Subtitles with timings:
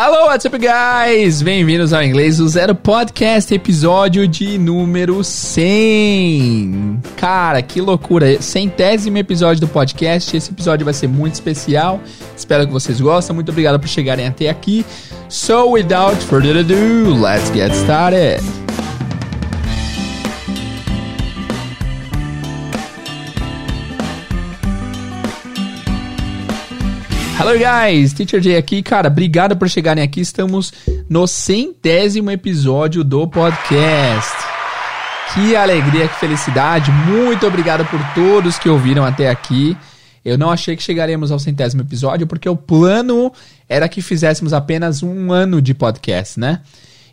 [0.00, 1.42] Hello, what's up, guys?
[1.42, 7.02] Bem-vindos ao Inglês do Zero Podcast, episódio de número 100.
[7.16, 8.40] Cara, que loucura!
[8.40, 10.36] Centésimo episódio do podcast.
[10.36, 12.00] Esse episódio vai ser muito especial.
[12.36, 13.34] Espero que vocês gostem.
[13.34, 14.86] Muito obrigado por chegarem até aqui.
[15.28, 18.67] So, without further ado, let's get started.
[27.40, 30.20] Hello guys, Teacher Jay aqui, cara, obrigado por chegarem aqui.
[30.20, 30.72] Estamos
[31.08, 34.32] no centésimo episódio do podcast.
[35.32, 36.90] Que alegria, que felicidade.
[36.90, 39.76] Muito obrigado por todos que ouviram até aqui.
[40.24, 43.32] Eu não achei que chegaremos ao centésimo episódio porque o plano
[43.68, 46.60] era que fizéssemos apenas um ano de podcast, né?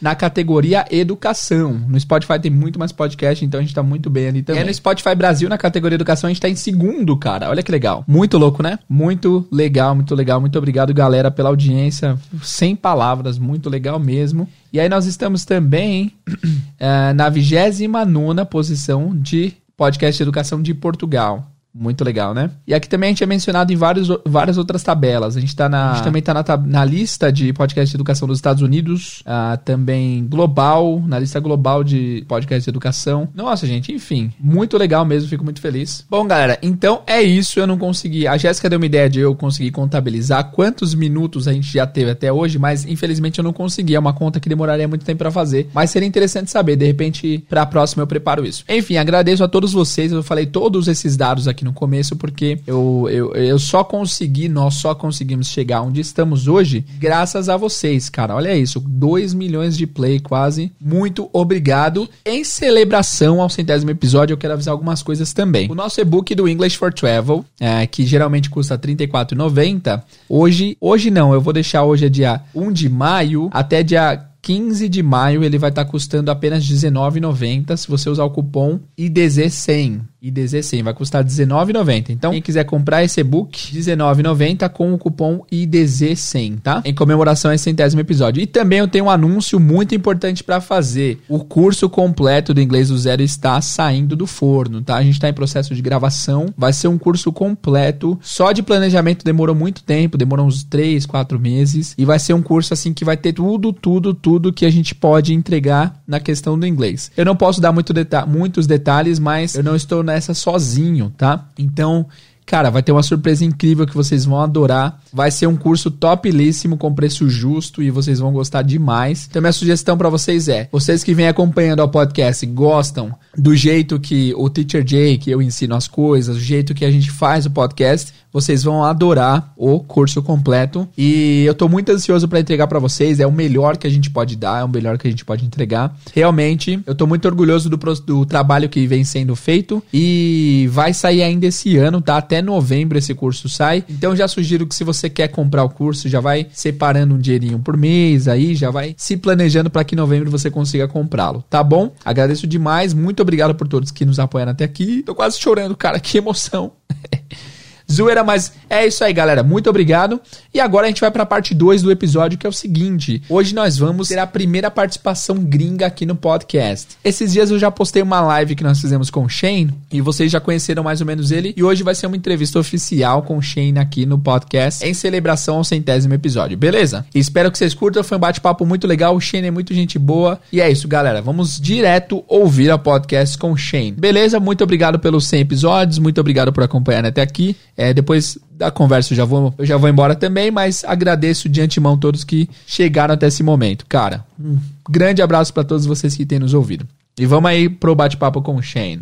[0.01, 1.79] na categoria Educação.
[1.87, 4.63] No Spotify tem muito mais podcast, então a gente tá muito bem ali também.
[4.63, 7.49] É no Spotify Brasil, na categoria Educação, a gente tá em segundo, cara.
[7.49, 8.03] Olha que legal.
[8.05, 8.79] Muito louco, né?
[8.89, 10.41] Muito legal, muito legal.
[10.41, 12.19] Muito obrigado, galera, pela audiência.
[12.43, 14.45] Sem palavras, muito legal mesmo.
[14.73, 21.50] E aí nós estamos também uh, na 29 posição de podcast educação de Portugal.
[21.73, 22.51] Muito legal, né?
[22.67, 25.37] E aqui também a gente é mencionado em vários, várias outras tabelas.
[25.37, 28.27] A gente, tá na, a gente também tá na, na lista de podcast de educação
[28.27, 33.29] dos Estados Unidos, uh, também global, na lista global de podcast de educação.
[33.33, 36.05] Nossa, gente, enfim, muito legal mesmo, fico muito feliz.
[36.09, 37.59] Bom, galera, então é isso.
[37.59, 38.27] Eu não consegui.
[38.27, 42.11] A Jéssica deu uma ideia de eu conseguir contabilizar quantos minutos a gente já teve
[42.11, 43.95] até hoje, mas infelizmente eu não consegui.
[43.95, 46.75] É uma conta que demoraria muito tempo para fazer, mas seria interessante saber.
[46.75, 48.65] De repente, para a próxima eu preparo isso.
[48.67, 50.11] Enfim, agradeço a todos vocês.
[50.11, 54.49] Eu falei todos esses dados aqui aqui no começo, porque eu, eu, eu só consegui,
[54.49, 58.35] nós só conseguimos chegar onde estamos hoje graças a vocês, cara.
[58.35, 60.71] Olha isso, 2 milhões de play quase.
[60.81, 62.09] Muito obrigado.
[62.25, 65.69] Em celebração ao centésimo episódio, eu quero avisar algumas coisas também.
[65.69, 71.11] O nosso e-book do English for Travel, é, que geralmente custa R$ 34,90, hoje, hoje
[71.11, 75.43] não, eu vou deixar hoje é dia 1 de maio até dia 15 de maio
[75.43, 80.01] ele vai estar tá custando apenas R$19,90 se você usar o cupom IDZ100.
[80.23, 82.09] IDZ100 vai custar R$19,90.
[82.09, 86.81] Então, quem quiser comprar esse e-book, R$19,90 com o cupom IDZ100, tá?
[86.85, 88.41] Em comemoração a esse centésimo episódio.
[88.41, 91.19] E também eu tenho um anúncio muito importante para fazer.
[91.27, 94.95] O curso completo do Inglês do Zero está saindo do forno, tá?
[94.97, 96.53] A gente está em processo de gravação.
[96.55, 98.19] Vai ser um curso completo.
[98.21, 101.95] Só de planejamento demorou muito tempo, demorou uns 3, 4 meses.
[101.97, 104.93] E vai ser um curso assim que vai ter tudo, tudo, tudo que a gente
[104.93, 107.11] pode entregar na questão do inglês.
[107.17, 111.49] Eu não posso dar muito deta muitos detalhes, mas eu não estou nessa sozinho, tá?
[111.57, 112.05] Então,
[112.45, 115.01] cara, vai ter uma surpresa incrível que vocês vão adorar.
[115.13, 119.27] Vai ser um curso topilíssimo com preço justo e vocês vão gostar demais.
[119.29, 123.99] Então, minha sugestão para vocês é: vocês que vêm acompanhando o podcast gostam do jeito
[123.99, 127.45] que o Teacher Jay, que eu ensino as coisas, do jeito que a gente faz
[127.45, 130.87] o podcast, vocês vão adorar o curso completo.
[130.97, 133.19] E eu tô muito ansioso para entregar para vocês.
[133.19, 135.45] É o melhor que a gente pode dar, é o melhor que a gente pode
[135.45, 135.95] entregar.
[136.13, 139.83] Realmente, eu tô muito orgulhoso do, do trabalho que vem sendo feito.
[139.93, 142.17] E vai sair ainda esse ano, tá?
[142.17, 143.83] Até novembro esse curso sai.
[143.89, 147.59] Então já sugiro que se você quer comprar o curso, já vai separando um dinheirinho
[147.59, 151.63] por mês aí, já vai se planejando para que em novembro você consiga comprá-lo, tá
[151.63, 151.93] bom?
[152.03, 155.03] Agradeço demais, muito obrigado por todos que nos apoiaram até aqui.
[155.03, 156.71] Tô quase chorando, cara, que emoção.
[157.91, 159.43] Zoeira, mas é isso aí, galera.
[159.43, 160.19] Muito obrigado.
[160.53, 163.21] E agora a gente vai pra parte 2 do episódio, que é o seguinte.
[163.29, 166.97] Hoje nós vamos ter a primeira participação gringa aqui no podcast.
[167.03, 170.31] Esses dias eu já postei uma live que nós fizemos com o Shane, e vocês
[170.31, 171.53] já conheceram mais ou menos ele.
[171.55, 175.57] E hoje vai ser uma entrevista oficial com o Shane aqui no podcast, em celebração
[175.57, 177.05] ao centésimo episódio, beleza?
[177.13, 179.15] Espero que vocês curtam, foi um bate-papo muito legal.
[179.15, 180.39] O Shane é muito gente boa.
[180.51, 181.21] E é isso, galera.
[181.21, 183.91] Vamos direto ouvir a podcast com o Shane.
[183.91, 184.39] Beleza?
[184.39, 187.55] Muito obrigado pelos 100 episódios, muito obrigado por acompanhar até aqui.
[187.81, 191.61] É, depois da conversa eu já, vou, eu já vou embora também, mas agradeço de
[191.61, 193.87] antemão todos que chegaram até esse momento.
[193.89, 196.85] Cara, um grande abraço para todos vocês que têm nos ouvido.
[197.17, 199.01] E vamos aí pro bate-papo com o Shane.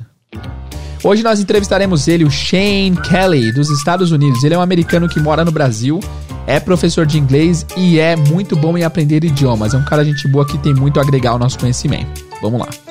[1.03, 4.45] Hoje nós entrevistaremos ele, o Shane Kelly, dos Estados Unidos.
[4.45, 5.99] Ele é um americano que mora no Brasil,
[6.47, 9.73] é professor de inglês e é muito bom em aprender idiomas.
[9.73, 12.23] É um cara gente boa que tem muito a agregar ao nosso conhecimento.
[12.41, 12.88] Vamos lá.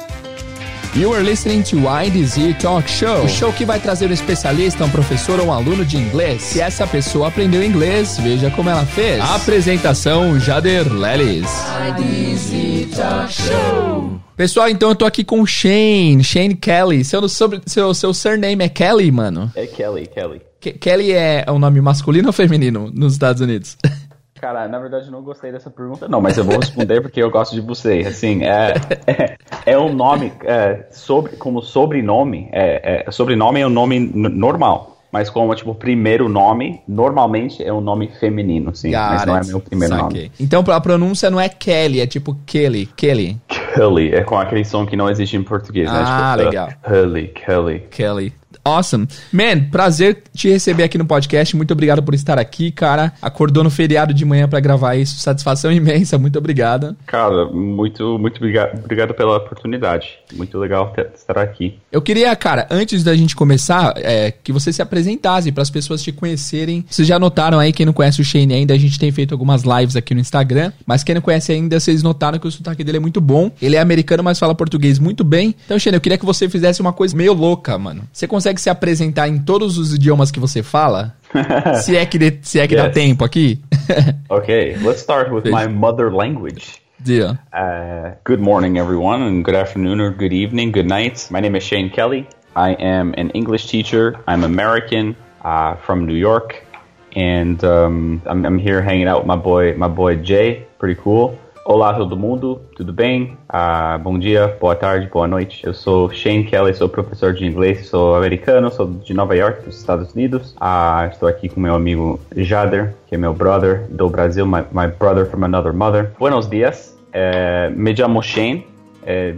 [0.97, 4.90] You are listening to IDZ Talk Show, o show que vai trazer um especialista, um
[4.90, 6.42] professor ou um aluno de inglês.
[6.42, 9.21] Se essa pessoa aprendeu inglês, veja como ela fez.
[9.21, 11.47] Apresentação Jader Lelis.
[11.88, 14.21] IDZ Talk Show.
[14.35, 17.04] Pessoal, então eu tô aqui com o Shane, Shane Kelly.
[17.04, 19.52] Seu, sobre, seu, seu surname é Kelly, mano?
[19.54, 20.40] É Kelly, Kelly.
[20.61, 23.76] Ke Kelly é o um nome masculino ou feminino nos Estados Unidos?
[24.40, 27.54] Cara, na verdade não gostei dessa pergunta, não, mas eu vou responder porque eu gosto
[27.54, 28.04] de você.
[28.07, 28.75] Assim, é,
[29.07, 34.99] é, é um nome, é, sobre, como sobrenome, é, é, sobrenome é um nome normal.
[35.11, 38.90] Mas como, tipo, primeiro nome, normalmente é um nome feminino, sim.
[38.90, 40.30] Got mas não é meu primeiro nome.
[40.38, 43.38] Então a pronúncia não é Kelly, é tipo Kelly, Kelly.
[43.75, 45.99] Kelly, é com aquele som que não existe em português, né?
[46.04, 46.68] Ah, tipo, legal.
[46.85, 47.80] Kelly, Kelly.
[47.90, 48.33] Kelly.
[48.64, 49.07] Awesome.
[49.33, 51.57] Man, prazer te receber aqui no podcast.
[51.57, 53.12] Muito obrigado por estar aqui, cara.
[53.21, 55.19] Acordou no feriado de manhã para gravar isso.
[55.19, 56.19] Satisfação imensa.
[56.19, 56.97] Muito obrigado.
[57.07, 60.19] Cara, muito, muito obrigado, obrigado pela oportunidade.
[60.35, 61.78] Muito legal estar aqui.
[61.90, 66.02] Eu queria, cara, antes da gente começar, é, que você se apresentasse para as pessoas
[66.02, 66.85] te conhecerem.
[66.88, 69.62] Vocês já notaram aí, quem não conhece o Shane ainda, a gente tem feito algumas
[69.62, 70.73] lives aqui no Instagram.
[70.87, 73.50] Mas quem não conhece ainda, vocês notaram que o sotaque dele é muito bom.
[73.61, 75.54] Ele é americano, mas fala português muito bem.
[75.64, 78.02] Então, Shane, eu queria que você fizesse uma coisa meio louca, mano.
[78.12, 81.16] Você consegue se apresentar em todos os idiomas que você fala?
[81.82, 82.85] se é que, de, se é que yes.
[82.85, 83.61] dá tempo aqui.
[84.28, 86.80] okay, let's start with my mother language.
[87.05, 87.37] Yeah.
[87.52, 91.28] Uh, good morning, everyone, and good afternoon or good evening, good night.
[91.31, 92.28] My name is Shane Kelly.
[92.57, 94.17] I am an English teacher.
[94.26, 96.67] I'm American uh, from New York,
[97.14, 100.67] and um, I'm, I'm, here hanging out with my boy, my boy Jay.
[100.81, 101.38] Pretty cool.
[101.70, 103.37] Olá todo mundo, tudo bem?
[103.46, 105.66] Ah, bom dia, boa tarde, boa noite.
[105.66, 109.76] Eu sou Shane Kelly, sou professor de inglês, sou americano, sou de Nova York, dos
[109.76, 110.56] Estados Unidos.
[110.58, 114.87] Ah, estou aqui com meu amigo Jader, que é meu brother do Brasil, my, my
[114.87, 116.10] brother from another mother.
[116.18, 118.66] Buenos dias, eh, me chamo Shane.
[119.04, 119.34] Eh,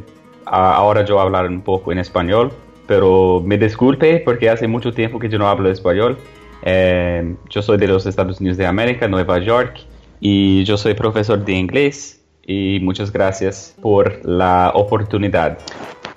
[0.47, 2.53] ahora yo hablar un poco en español,
[2.87, 6.17] pero me disculpe porque hace mucho tiempo que yo no hablo español.
[6.63, 9.81] Eh, yo soy de los Estados Unidos de América, Nueva York,
[10.21, 12.20] y yo soy profesor de inglés
[12.51, 15.57] y muchas gracias por la oportunidad.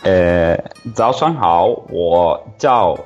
[0.03, 0.57] Eh,
[0.95, 2.97] 早上好，我叫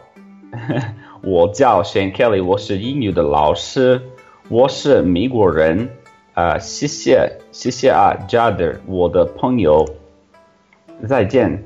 [1.21, 4.01] 我叫 Shane Kelly，我是英语的老师，
[4.47, 5.89] 我是美国人。
[6.33, 9.85] 啊，谢谢谢谢啊，Jader，我的朋友，
[11.07, 11.63] 再见。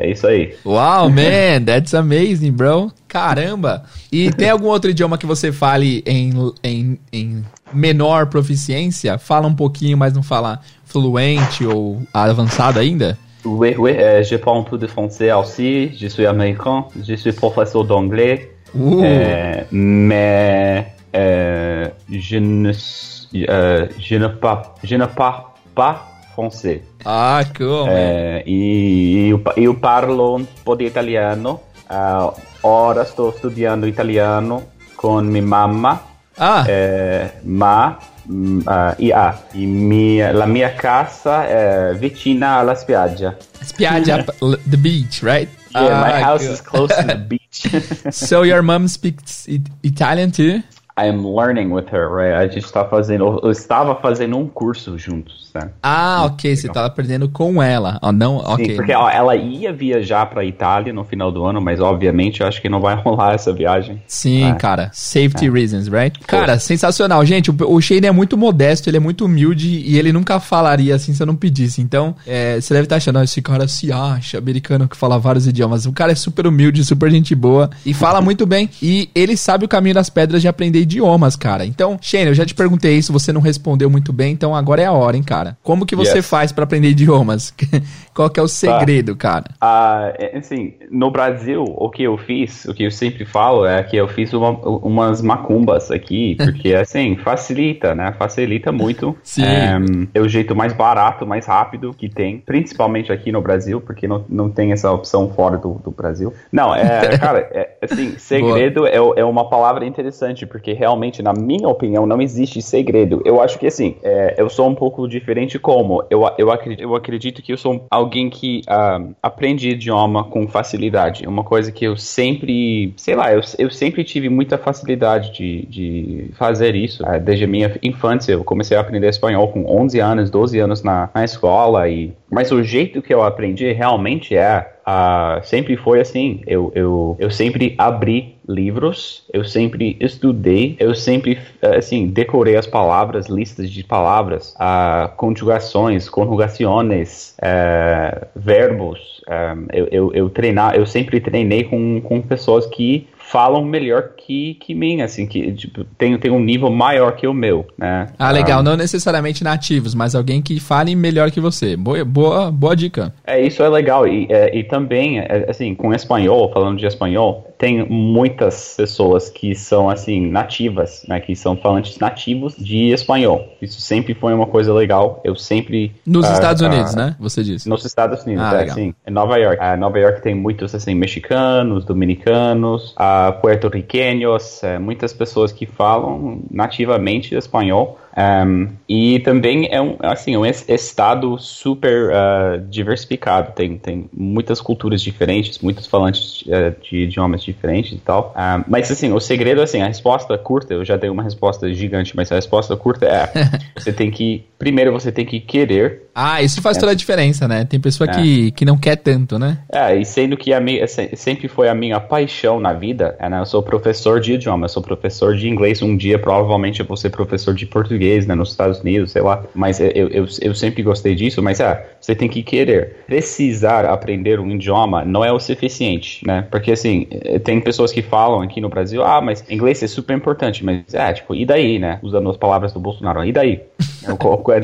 [0.00, 0.54] É isso aí.
[0.64, 2.92] Wow, man, that's amazing, bro.
[3.08, 3.82] Caramba!
[4.12, 9.18] E tem algum outro idioma que você fale em, em, em menor proficiência?
[9.18, 13.18] Fala um pouquinho, mas não fala fluente ou avançado ainda?
[13.44, 15.92] Oui, oui, euh, je parle un peu de français aussi.
[15.96, 16.84] Je suis américain.
[17.02, 18.50] Je suis professeur d'anglais.
[18.76, 25.42] Euh, mais euh, je ne, je ne parle, je ne parle
[25.74, 26.07] pas
[26.38, 26.82] français.
[27.04, 27.88] Ah, cool.
[27.88, 31.60] É, e eu, eu parlo um pouco de italiano.
[31.90, 34.62] Uh, ora estou estudando italiano
[34.96, 36.00] com minha mamma.
[36.38, 36.64] Ah.
[36.68, 43.36] É, ma uh, e ah, e minha, la mia casa è vicina alla spiaggia.
[43.60, 44.24] Spiaggia,
[44.70, 45.48] the beach, right?
[45.74, 46.52] Yeah, ah, my house cool.
[46.52, 48.14] is close to the beach.
[48.14, 49.48] so your mom speaks
[49.82, 50.62] Italian too?
[50.98, 52.34] I am learning with her, right?
[52.34, 55.70] A gente está fazendo, eu estava fazendo um curso juntos, né?
[55.80, 58.66] Ah, ok, você estava aprendendo com ela, oh, não, ok.
[58.66, 62.48] Sim, porque ó, ela ia viajar para Itália no final do ano, mas obviamente eu
[62.48, 64.02] acho que não vai rolar essa viagem.
[64.08, 64.54] Sim, é.
[64.54, 65.50] cara, safety é.
[65.50, 66.18] reasons, right?
[66.26, 67.50] Cara, sensacional, gente.
[67.50, 71.14] O, o Shane é muito modesto, ele é muito humilde e ele nunca falaria assim
[71.14, 71.80] se eu não pedisse.
[71.80, 75.86] Então, é, você deve estar achando, esse cara se acha americano que fala vários idiomas.
[75.86, 79.64] O cara é super humilde, super gente boa e fala muito bem e ele sabe
[79.64, 81.66] o caminho das pedras de aprender idiomas, cara.
[81.66, 84.86] Então, Shane, eu já te perguntei isso, você não respondeu muito bem, então agora é
[84.86, 85.56] a hora, hein, cara.
[85.62, 86.26] Como que você yes.
[86.26, 87.52] faz para aprender idiomas?
[88.18, 89.30] Qual que é o segredo, tá.
[89.30, 89.44] cara?
[89.60, 93.96] Ah, assim, no Brasil, o que eu fiz, o que eu sempre falo é que
[93.96, 98.12] eu fiz uma, umas macumbas aqui, porque assim, facilita, né?
[98.18, 99.16] Facilita muito.
[99.22, 99.44] Sim.
[99.44, 99.78] É,
[100.14, 104.24] é, o jeito mais barato, mais rápido que tem, principalmente aqui no Brasil, porque não,
[104.28, 106.34] não tem essa opção fora do, do Brasil.
[106.50, 111.68] Não, é, cara, é, assim, segredo é, é uma palavra interessante, porque realmente, na minha
[111.68, 113.22] opinião, não existe segredo.
[113.24, 116.96] Eu acho que assim, é, eu sou um pouco diferente como eu, eu, acredito, eu
[116.96, 121.26] acredito que eu sou alguém que uh, aprende idioma com facilidade.
[121.26, 126.30] Uma coisa que eu sempre, sei lá, eu, eu sempre tive muita facilidade de, de
[126.34, 127.04] fazer isso.
[127.04, 130.82] Uh, desde a minha infância, eu comecei a aprender espanhol com 11 anos, 12 anos
[130.82, 131.88] na, na escola.
[131.88, 136.40] E, mas o jeito que eu aprendi realmente é Uh, sempre foi assim.
[136.46, 143.26] Eu, eu, eu sempre abri livros, eu sempre estudei, eu sempre assim decorei as palavras,
[143.26, 149.22] listas de palavras, uh, conjugações, conjugações, uh, verbos.
[149.28, 154.54] Um, eu, eu, eu treinar, eu sempre treinei com, com pessoas que falam melhor que,
[154.54, 158.06] que mim, assim, que tipo, tem, tem um nível maior que o meu, né?
[158.18, 158.60] Ah, legal.
[158.60, 161.76] Um, não necessariamente nativos, mas alguém que fale melhor que você.
[161.76, 163.12] Boa, boa, boa dica.
[163.26, 164.08] É, isso é legal.
[164.08, 169.54] E, é, e também, é, assim, com espanhol, falando de espanhol, tem muitas pessoas que
[169.54, 171.20] são, assim, nativas, né?
[171.20, 173.52] Que são falantes nativos de espanhol.
[173.60, 175.20] Isso sempre foi uma coisa legal.
[175.22, 175.92] Eu sempre...
[176.06, 177.16] Nos uh, Estados Unidos, uh, né?
[177.20, 177.68] Você disse.
[177.68, 178.94] Nos Estados Unidos, ah, é, sim.
[179.06, 179.60] Em Nova York.
[179.78, 182.94] Nova York tem muitos, assim, mexicanos, dominicanos,
[183.28, 187.98] uh, puerto-riqueños, é, muitas pessoas que falam nativamente espanhol.
[188.18, 193.52] Um, e também é um, assim, um estado super uh, diversificado.
[193.52, 198.34] Tem, tem muitas culturas diferentes, muitos falantes uh, de idiomas diferentes e tal.
[198.36, 202.16] Um, mas assim, o segredo, assim, a resposta curta, eu já dei uma resposta gigante,
[202.16, 203.30] mas a resposta curta é:
[203.78, 206.08] você tem que, primeiro você tem que querer.
[206.14, 206.80] Ah, isso faz é.
[206.80, 207.64] toda a diferença, né?
[207.64, 208.14] Tem pessoa é.
[208.14, 209.58] que, que não quer tanto, né?
[209.70, 213.40] É, e sendo que a minha, sempre foi a minha paixão na vida, é, né?
[213.40, 215.80] eu sou professor de idioma, eu sou professor de inglês.
[215.80, 219.22] Um dia, provavelmente, eu vou ser professor de português português, né, nos Estados Unidos, sei
[219.22, 219.44] lá.
[219.54, 222.96] Mas eu, eu, eu sempre gostei disso, mas é, você tem que querer.
[223.06, 226.46] Precisar aprender um idioma não é o suficiente, né?
[226.50, 227.06] Porque assim,
[227.44, 231.12] tem pessoas que falam aqui no Brasil, ah, mas inglês é super importante, mas é,
[231.12, 231.98] tipo, e daí, né?
[232.02, 233.62] Usando as palavras do Bolsonaro, e daí?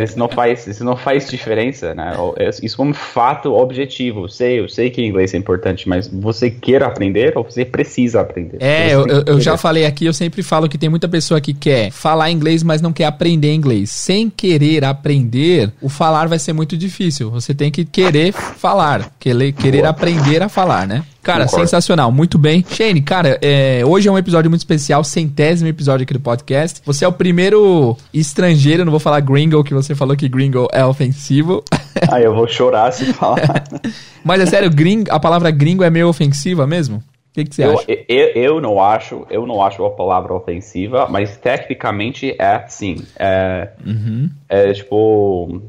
[0.02, 2.12] isso não faz, isso não faz diferença, né?
[2.38, 4.24] É, isso é um fato objetivo.
[4.24, 8.20] Eu sei, eu sei que inglês é importante, mas você quer aprender ou você precisa
[8.20, 8.58] aprender?
[8.60, 11.90] É, eu, eu já falei aqui, eu sempre falo que tem muita pessoa que quer
[11.90, 13.90] falar inglês, mas não quer aprender inglês.
[13.90, 17.30] Sem querer aprender, o falar vai ser muito difícil.
[17.30, 21.04] Você tem que querer falar, querer, querer aprender a falar, né?
[21.24, 21.64] Cara, Concordo.
[21.64, 22.62] sensacional, muito bem.
[22.68, 26.82] Shane, cara, é, hoje é um episódio muito especial, centésimo episódio aqui do podcast.
[26.84, 30.84] Você é o primeiro estrangeiro, não vou falar gringo, que você falou que gringo é
[30.84, 31.64] ofensivo.
[32.10, 33.64] Ah, eu vou chorar se falar.
[34.22, 36.96] Mas é sério, gringo, a palavra gringo é meio ofensiva mesmo?
[36.96, 37.86] O que, que você eu, acha?
[38.08, 42.96] Eu, eu, não acho, eu não acho a palavra ofensiva, mas tecnicamente é sim.
[43.16, 44.28] É, uhum.
[44.48, 45.62] é tipo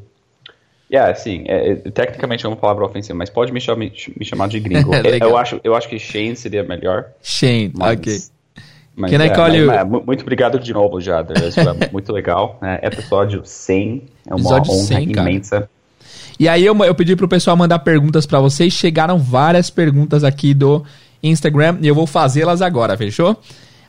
[0.96, 4.48] Yeah, sim, é, é, tecnicamente é uma palavra ofensiva, mas pode me, chamar, me chamar
[4.48, 4.92] de gringo.
[4.96, 7.08] É, eu, acho, eu acho que Shane seria melhor.
[7.22, 8.18] Shane, mas, ok.
[8.96, 9.70] Mas, Can I call you...
[10.06, 11.36] muito obrigado de novo, Jader.
[11.38, 12.58] É muito legal.
[12.64, 15.56] É, episódio 100 é uma episódio honra 100, imensa.
[15.58, 15.70] Cara.
[16.40, 18.72] E aí eu, eu pedi pro pessoal mandar perguntas para vocês.
[18.72, 20.86] Chegaram várias perguntas aqui do
[21.22, 23.38] Instagram e eu vou fazê-las agora, fechou?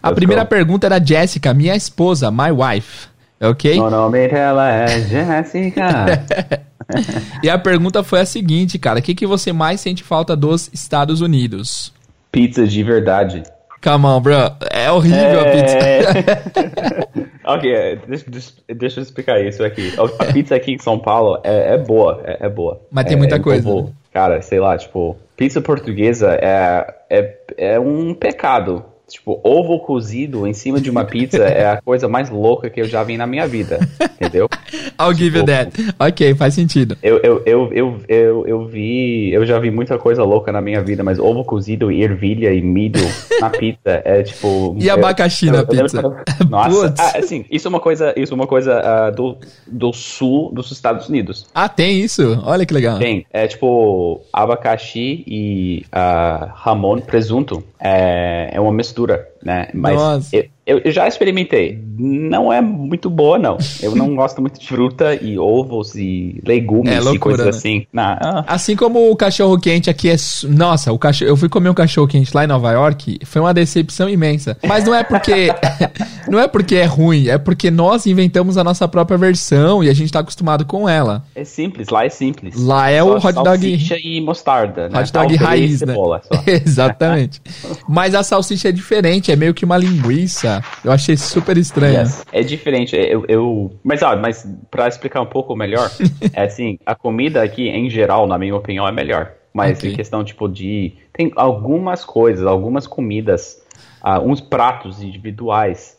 [0.02, 0.48] A Let's primeira go.
[0.48, 3.08] pergunta é da Jessica, minha esposa, my wife.
[3.40, 3.78] Ok?
[3.78, 6.24] O nome dela é Jessica.
[7.42, 10.70] e a pergunta foi a seguinte, cara: o que, que você mais sente falta dos
[10.72, 11.92] Estados Unidos?
[12.30, 13.42] Pizza de verdade.
[13.82, 14.34] Come on, bro.
[14.70, 15.40] É horrível é...
[15.40, 17.28] a pizza.
[17.46, 19.92] ok, é, deixa, deixa, eu explicar isso aqui.
[20.18, 22.80] A pizza aqui em São Paulo é, é boa, é, é, boa.
[22.90, 23.72] Mas tem muita é, coisa.
[23.72, 23.92] Né?
[24.12, 30.52] Cara, sei lá, tipo, pizza portuguesa é, é, é um pecado Tipo, ovo cozido em
[30.52, 33.46] cima de uma pizza é a coisa mais louca que eu já vi na minha
[33.46, 34.48] vida, entendeu?
[35.00, 35.70] I'll give tipo, you that.
[35.96, 36.98] Ok, faz sentido.
[37.00, 40.82] Eu, eu, eu, eu, eu, eu, vi, eu já vi muita coisa louca na minha
[40.82, 43.00] vida, mas ovo cozido e ervilha e milho
[43.40, 44.74] na pizza é tipo...
[44.82, 46.02] E abacaxi na pizza.
[46.50, 49.36] nossa, ah, assim, isso é uma coisa, isso é uma coisa uh, do,
[49.68, 51.46] do sul dos Estados Unidos.
[51.54, 52.42] Ah, tem isso?
[52.44, 52.98] Olha que legal.
[52.98, 59.68] Tem, é tipo abacaxi e uh, ramon, presunto, é, é uma mistura mistura, né?
[59.74, 61.80] Mas eu, Eu, eu, já experimentei.
[61.96, 63.56] Não é muito boa, não.
[63.80, 67.50] Eu não gosto muito de fruta e ovos e legumes é, loucura, e coisas né?
[67.50, 67.86] assim.
[67.96, 68.44] Ah.
[68.48, 70.16] Assim como o cachorro quente aqui é.
[70.48, 73.54] Nossa, o cachorro, eu fui comer um cachorro quente lá em Nova York, foi uma
[73.54, 74.58] decepção imensa.
[74.66, 75.54] Mas não é porque.
[76.28, 79.94] não é porque é ruim, é porque nós inventamos a nossa própria versão e a
[79.94, 81.22] gente tá acostumado com ela.
[81.36, 82.56] É simples, lá é simples.
[82.56, 83.88] Lá é Só o hot dog.
[84.02, 85.00] e mostarda, né?
[85.00, 85.94] Hot dog raiz, né?
[86.66, 87.40] Exatamente.
[87.88, 90.55] Mas a salsicha é diferente, é meio que uma linguiça.
[90.84, 92.00] Eu achei super estranho.
[92.00, 92.24] Yes.
[92.32, 92.96] É diferente.
[92.96, 93.78] Eu, eu...
[93.82, 95.90] Mas, ah, mas para explicar um pouco melhor,
[96.32, 99.32] é assim, a comida aqui, em geral, na minha opinião, é melhor.
[99.52, 99.92] Mas okay.
[99.92, 100.94] em questão, tipo, de...
[101.12, 103.62] Tem algumas coisas, algumas comidas,
[104.04, 105.98] uh, uns pratos individuais.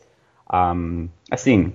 [0.52, 1.72] Um, assim,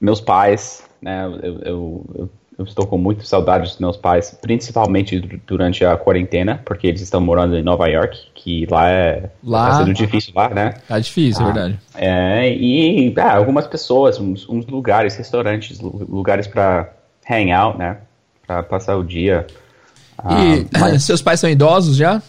[0.00, 5.18] meus pais, né, eu, eu, eu eu estou com muito saudade dos meus pais, principalmente
[5.46, 9.78] durante a quarentena, porque eles estão morando em Nova York, que lá é lá, tá
[9.78, 10.74] sendo difícil lá, né?
[10.86, 11.78] Tá difícil, é ah, é verdade.
[11.94, 16.92] É, e ah, algumas pessoas, uns, uns, lugares, restaurantes, lugares para
[17.28, 17.98] hang out, né?
[18.46, 19.46] Para passar o dia.
[20.18, 21.04] E ah, mas...
[21.04, 22.22] seus pais são idosos já?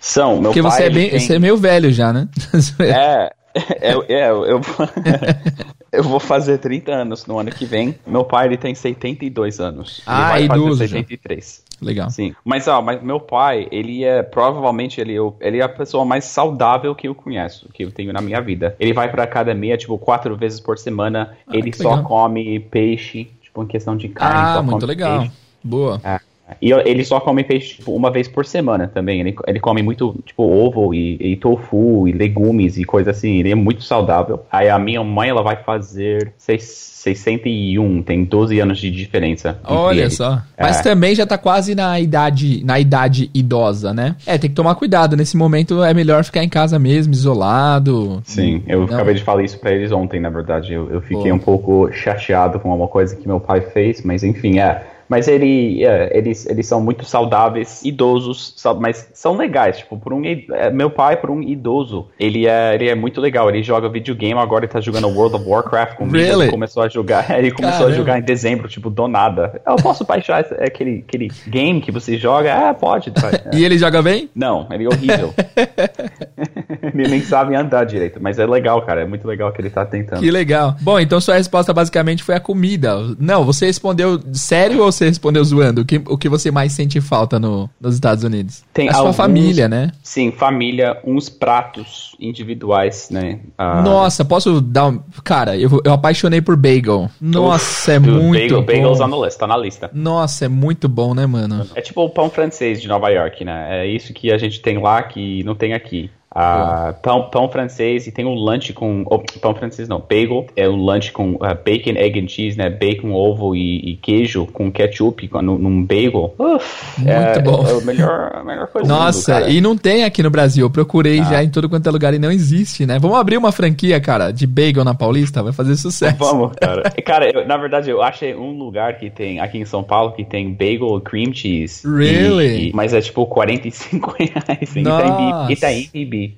[0.00, 0.70] São, meu Porque pai.
[0.70, 1.20] Porque você, é bem, tem...
[1.20, 2.28] você é meio velho já, né?
[2.80, 3.32] é,
[3.80, 4.60] é, é eu, eu,
[5.96, 7.94] eu vou fazer 30 anos no ano que vem.
[8.06, 10.02] Meu pai, ele tem 72 anos.
[10.06, 11.64] Ah, ele vai idoso fazer 73.
[11.68, 11.86] Já.
[11.86, 12.10] Legal.
[12.10, 12.34] Sim.
[12.44, 16.94] Mas, ó, mas meu pai, ele é, provavelmente, ele, ele é a pessoa mais saudável
[16.94, 18.74] que eu conheço, que eu tenho na minha vida.
[18.78, 21.36] Ele vai pra academia, tipo, quatro vezes por semana.
[21.46, 22.04] Ah, ele só legal.
[22.04, 24.58] come peixe, tipo, em questão de carne.
[24.58, 25.20] Ah, muito legal.
[25.20, 25.32] Peixe.
[25.62, 26.00] Boa.
[26.04, 26.20] É.
[26.60, 29.20] E ele só come peixe tipo, uma vez por semana também.
[29.20, 33.38] Ele, ele come muito, tipo, ovo e, e, tofu e legumes e coisa assim.
[33.38, 34.44] Ele é muito saudável.
[34.50, 39.58] Aí a minha mãe, ela vai fazer 61, tem 12 anos de diferença.
[39.64, 40.42] Olha só.
[40.56, 40.62] É.
[40.62, 44.16] Mas também já tá quase na idade, na idade idosa, né?
[44.26, 45.16] É, tem que tomar cuidado.
[45.16, 48.22] Nesse momento é melhor ficar em casa mesmo, isolado.
[48.24, 48.94] Sim, eu Não.
[48.94, 50.74] acabei de falar isso para eles ontem, na verdade.
[50.74, 51.36] Eu, eu fiquei Pô.
[51.36, 55.84] um pouco chateado com uma coisa que meu pai fez, mas enfim, é mas ele,
[55.84, 59.78] é, eles, eles são muito saudáveis, idosos, mas são legais.
[59.78, 63.48] Tipo, por um é, meu pai, por um idoso, ele é, ele é muito legal.
[63.48, 66.16] Ele joga videogame, agora ele tá jogando World of Warcraft comigo.
[66.16, 66.44] Really?
[66.44, 67.38] Ele começou a jogar.
[67.38, 67.94] Ele começou Caramba.
[67.94, 69.60] a jogar em dezembro, tipo, do nada.
[69.66, 72.54] Eu posso baixar aquele, aquele game que você joga?
[72.54, 73.10] Ah, pode.
[73.10, 73.30] Tá.
[73.52, 74.28] e ele joga bem?
[74.34, 75.32] Não, ele é horrível.
[77.08, 79.02] nem sabe andar direito, mas é legal, cara.
[79.02, 80.20] É muito legal que ele tá tentando.
[80.20, 80.76] Que legal.
[80.80, 82.94] Bom, então sua resposta basicamente foi a comida.
[83.18, 85.82] Não, você respondeu sério ou você respondeu zoando?
[85.82, 88.62] O que, o que você mais sente falta no, nos Estados Unidos?
[88.72, 89.90] Tem a alguns, sua família, né?
[90.02, 93.40] Sim, família, uns pratos individuais, né?
[93.58, 93.82] Uh...
[93.82, 95.00] Nossa, posso dar um...
[95.22, 97.10] Cara, eu, eu apaixonei por bagel.
[97.20, 98.66] Nossa, Uf, é muito bagel, bom.
[98.66, 99.90] Bagels tá lista, tá na lista.
[99.92, 101.66] Nossa, é muito bom, né, mano?
[101.74, 103.84] É tipo o pão francês de Nova York, né?
[103.84, 106.10] É isso que a gente tem lá que não tem aqui.
[106.34, 109.04] Uh, pão, pão francês e tem um lanche com.
[109.06, 110.46] Oh, pão francês não, bagel.
[110.56, 112.68] É um lanche com uh, bacon, egg and cheese, né?
[112.68, 116.34] Bacon, ovo e, e queijo com ketchup no, num bagel.
[116.36, 117.64] Uf, Muito é, bom.
[117.64, 120.66] É, é a, melhor, a melhor coisa Nossa, mundo, e não tem aqui no Brasil.
[120.66, 121.24] Eu procurei ah.
[121.24, 122.98] já em todo quanto é lugar e não existe, né?
[122.98, 125.40] Vamos abrir uma franquia, cara, de bagel na Paulista?
[125.40, 126.16] Vai fazer sucesso.
[126.18, 126.82] Vamos, cara.
[127.04, 130.24] cara, eu, na verdade, eu achei um lugar que tem, aqui em São Paulo, que
[130.24, 131.86] tem bagel cream cheese.
[131.86, 132.46] Really?
[132.46, 134.74] E, e, mas é tipo 45 reais.
[134.74, 135.52] Nossa.
[135.52, 135.88] Itaim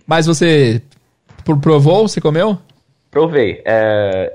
[0.07, 0.83] Mas você
[1.61, 2.09] provou?
[2.09, 2.59] Você comeu?
[3.11, 3.63] Provei.
[3.65, 4.33] É,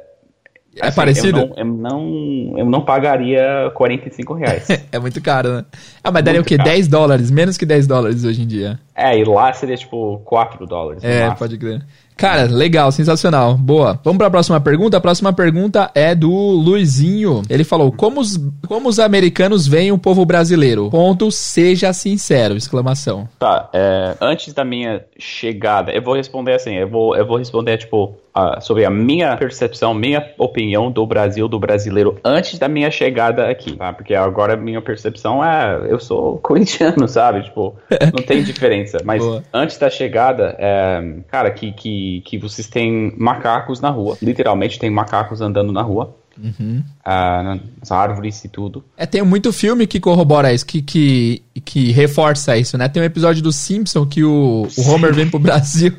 [0.75, 1.39] é assim, parecido?
[1.39, 4.67] Eu não, eu não, eu, não, pagaria 45 reais.
[4.91, 5.65] é muito caro, né?
[6.01, 6.57] Ah, mas daria muito o quê?
[6.57, 6.69] Caro.
[6.69, 7.29] 10 dólares?
[7.31, 8.79] Menos que 10 dólares hoje em dia.
[8.95, 11.03] É, e lá seria tipo 4 dólares.
[11.03, 11.85] É, pode crer.
[12.21, 13.55] Cara, legal, sensacional.
[13.55, 13.99] Boa.
[14.03, 14.95] Vamos para a próxima pergunta.
[14.95, 17.41] A próxima pergunta é do Luizinho.
[17.49, 20.87] Ele falou: Como os, como os americanos veem o povo brasileiro?
[20.91, 22.55] Ponto, seja sincero!
[22.55, 23.27] Exclamação.
[23.39, 27.79] Tá, é, antes da minha chegada, eu vou responder assim, eu vou, eu vou responder,
[27.79, 32.89] tipo, uh, sobre a minha percepção, minha opinião do Brasil, do brasileiro, antes da minha
[32.89, 33.93] chegada aqui, tá?
[33.93, 37.43] Porque agora a minha percepção é, eu sou corintiano, sabe?
[37.43, 37.75] Tipo,
[38.13, 38.99] não tem diferença.
[39.03, 39.43] Mas Boa.
[39.53, 44.17] antes da chegada, é, cara, que, que, que vocês têm macacos na rua.
[44.21, 46.15] Literalmente tem macacos andando na rua.
[46.41, 46.83] Uhum.
[47.05, 48.83] Ah, as árvores e tudo.
[48.97, 52.87] É, tem muito filme que corrobora isso, que, que, que reforça isso, né?
[52.89, 55.93] Tem um episódio do Simpson que o, o Homer vem pro Brasil,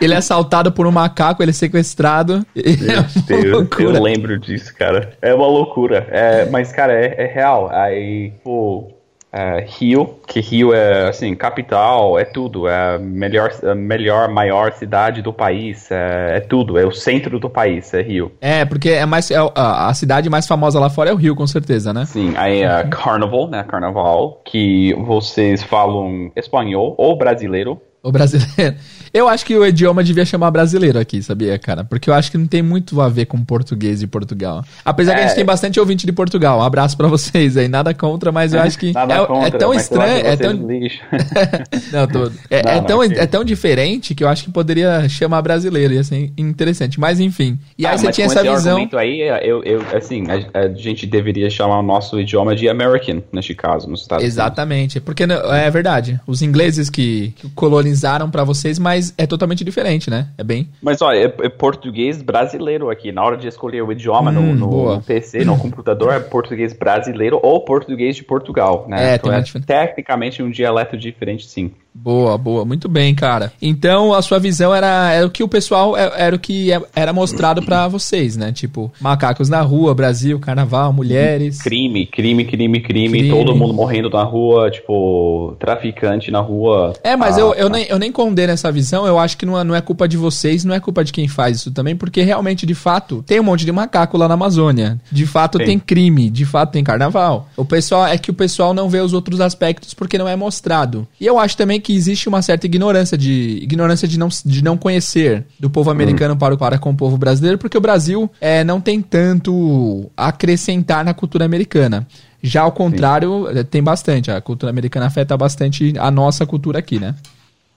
[0.00, 2.44] ele é assaltado por um macaco, ele é sequestrado.
[2.60, 5.12] É Deus, eu lembro disso, cara.
[5.22, 6.06] É uma loucura.
[6.10, 7.70] É, mas, cara, é, é real.
[7.72, 8.99] Aí, pô
[9.32, 14.72] é, Rio, que Rio é assim capital, é tudo, é a melhor, a melhor, maior
[14.72, 18.32] cidade do país, é, é tudo, é o centro do país, é Rio.
[18.40, 21.36] É porque é mais é, a, a, cidade mais famosa lá fora é o Rio,
[21.36, 22.04] com certeza, né?
[22.06, 23.62] Sim, aí é Carnival, né?
[23.62, 28.76] Carnaval, que vocês falam espanhol ou brasileiro O brasileiro.
[29.12, 31.82] Eu acho que o idioma devia chamar brasileiro aqui, sabia, cara?
[31.82, 34.64] Porque eu acho que não tem muito a ver com português de Portugal.
[34.84, 35.14] Apesar é.
[35.14, 35.34] que a gente é.
[35.34, 36.60] tem bastante ouvinte de Portugal.
[36.60, 37.66] Um abraço para vocês aí.
[37.66, 40.26] Nada contra, mas eu acho que é, é contra, é, tão estranho.
[40.26, 40.52] É tão...
[40.54, 42.30] não, tô...
[42.48, 45.92] é, não, é, tão, é tão diferente que eu acho que poderia chamar brasileiro.
[45.92, 47.00] Ia ser interessante.
[47.00, 47.58] Mas enfim.
[47.76, 48.88] E aí ah, você tinha essa visão.
[48.92, 53.56] aí, eu, eu, assim, a, a, gente deveria chamar o nosso idioma de American, neste
[53.56, 54.98] caso, nos Estados Exatamente.
[54.98, 55.04] Unidos.
[55.04, 56.20] Porque é verdade.
[56.28, 57.89] Os ingleses que colonizaram
[58.30, 60.28] para vocês, mas é totalmente diferente, né?
[60.36, 60.68] É bem.
[60.82, 63.12] Mas olha, é, é português brasileiro aqui.
[63.12, 67.40] Na hora de escolher o idioma hum, no, no PC, no computador, é português brasileiro
[67.42, 69.12] ou português de Portugal, né?
[69.12, 71.72] É, então é tecnicamente um dialeto diferente, sim.
[71.94, 73.52] Boa, boa, muito bem, cara.
[73.60, 76.80] Então a sua visão era, era o que o pessoal é, era o que é,
[76.94, 78.52] era mostrado para vocês, né?
[78.52, 81.60] Tipo, macacos na rua, Brasil, carnaval, mulheres.
[81.60, 83.28] Crime, crime, crime, crime, crime.
[83.28, 86.94] todo mundo morrendo na rua, tipo, traficante na rua.
[87.02, 89.58] É, mas ah, eu, eu, nem, eu nem condeno essa visão, eu acho que não
[89.58, 92.22] é, não é culpa de vocês, não é culpa de quem faz isso também, porque
[92.22, 95.00] realmente, de fato, tem um monte de macaco lá na Amazônia.
[95.10, 95.64] De fato, Sim.
[95.64, 97.48] tem crime, de fato, tem carnaval.
[97.56, 101.06] O pessoal é que o pessoal não vê os outros aspectos porque não é mostrado.
[101.20, 104.76] E eu acho também que existe uma certa ignorância de ignorância de não, de não
[104.76, 108.80] conhecer do povo americano para, para com o povo brasileiro, porque o Brasil é, não
[108.80, 112.06] tem tanto a acrescentar na cultura americana.
[112.42, 113.64] Já ao contrário, Sim.
[113.64, 114.30] tem bastante.
[114.30, 117.14] A cultura americana afeta bastante a nossa cultura aqui, né?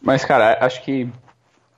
[0.01, 1.07] Mas, cara, acho que.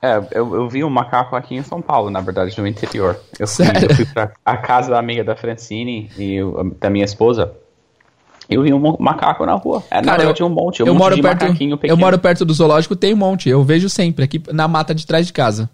[0.01, 3.19] É, eu, eu vi um macaco aqui em São Paulo, na verdade, no interior.
[3.39, 6.39] Eu fui, eu fui pra a casa da amiga da Francine e
[6.79, 7.51] da minha esposa.
[8.49, 9.83] Eu vi um macaco na rua.
[9.89, 10.83] É, Cara, eu tinha um monte.
[10.83, 11.45] Um eu, monte moro perto,
[11.83, 13.49] eu moro perto do zoológico, tem um monte.
[13.49, 15.69] Eu vejo sempre, aqui na mata de trás de casa.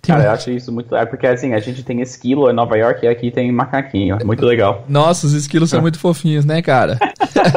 [0.00, 0.26] Tem Cara, um...
[0.26, 0.94] eu acho isso muito.
[0.94, 4.18] É porque assim, a gente tem esquilo em Nova York e aqui tem macaquinho.
[4.20, 4.84] É muito legal.
[4.88, 6.98] Nossa, os esquilos são muito fofinhos, né, cara?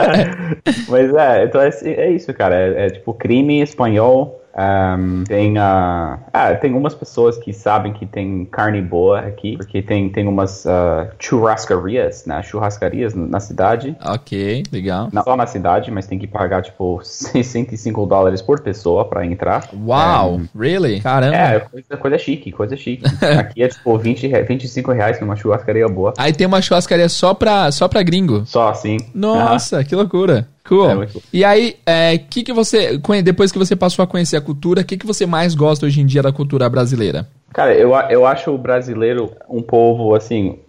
[0.87, 2.55] Mas é, então é, é isso, cara.
[2.55, 8.07] É, é tipo crime espanhol um, tem, uh, ah, tem umas pessoas que sabem que
[8.07, 12.41] tem carne boa aqui, porque tem, tem umas uh, churrascarias, né?
[12.41, 13.95] Churrascarias na cidade.
[14.03, 15.09] Ok, legal.
[15.13, 19.69] Não só na cidade, mas tem que pagar, tipo, 65 dólares por pessoa pra entrar.
[19.85, 21.01] Uau, um, really?
[21.01, 21.35] Caramba.
[21.35, 23.05] É, coisa, coisa chique, coisa chique.
[23.37, 26.13] aqui é, tipo, 20, 25 reais numa churrascaria boa.
[26.17, 28.43] Aí tem uma churrascaria só pra, só pra gringo?
[28.45, 28.97] Só, sim.
[29.13, 30.47] Nossa, que loucura.
[30.67, 31.03] Cool.
[31.03, 34.82] É e aí, é, que que você, depois que você passou a conhecer a cultura,
[34.82, 37.27] o que, que você mais gosta hoje em dia da cultura brasileira?
[37.53, 40.60] Cara, eu, eu acho o brasileiro um povo, assim,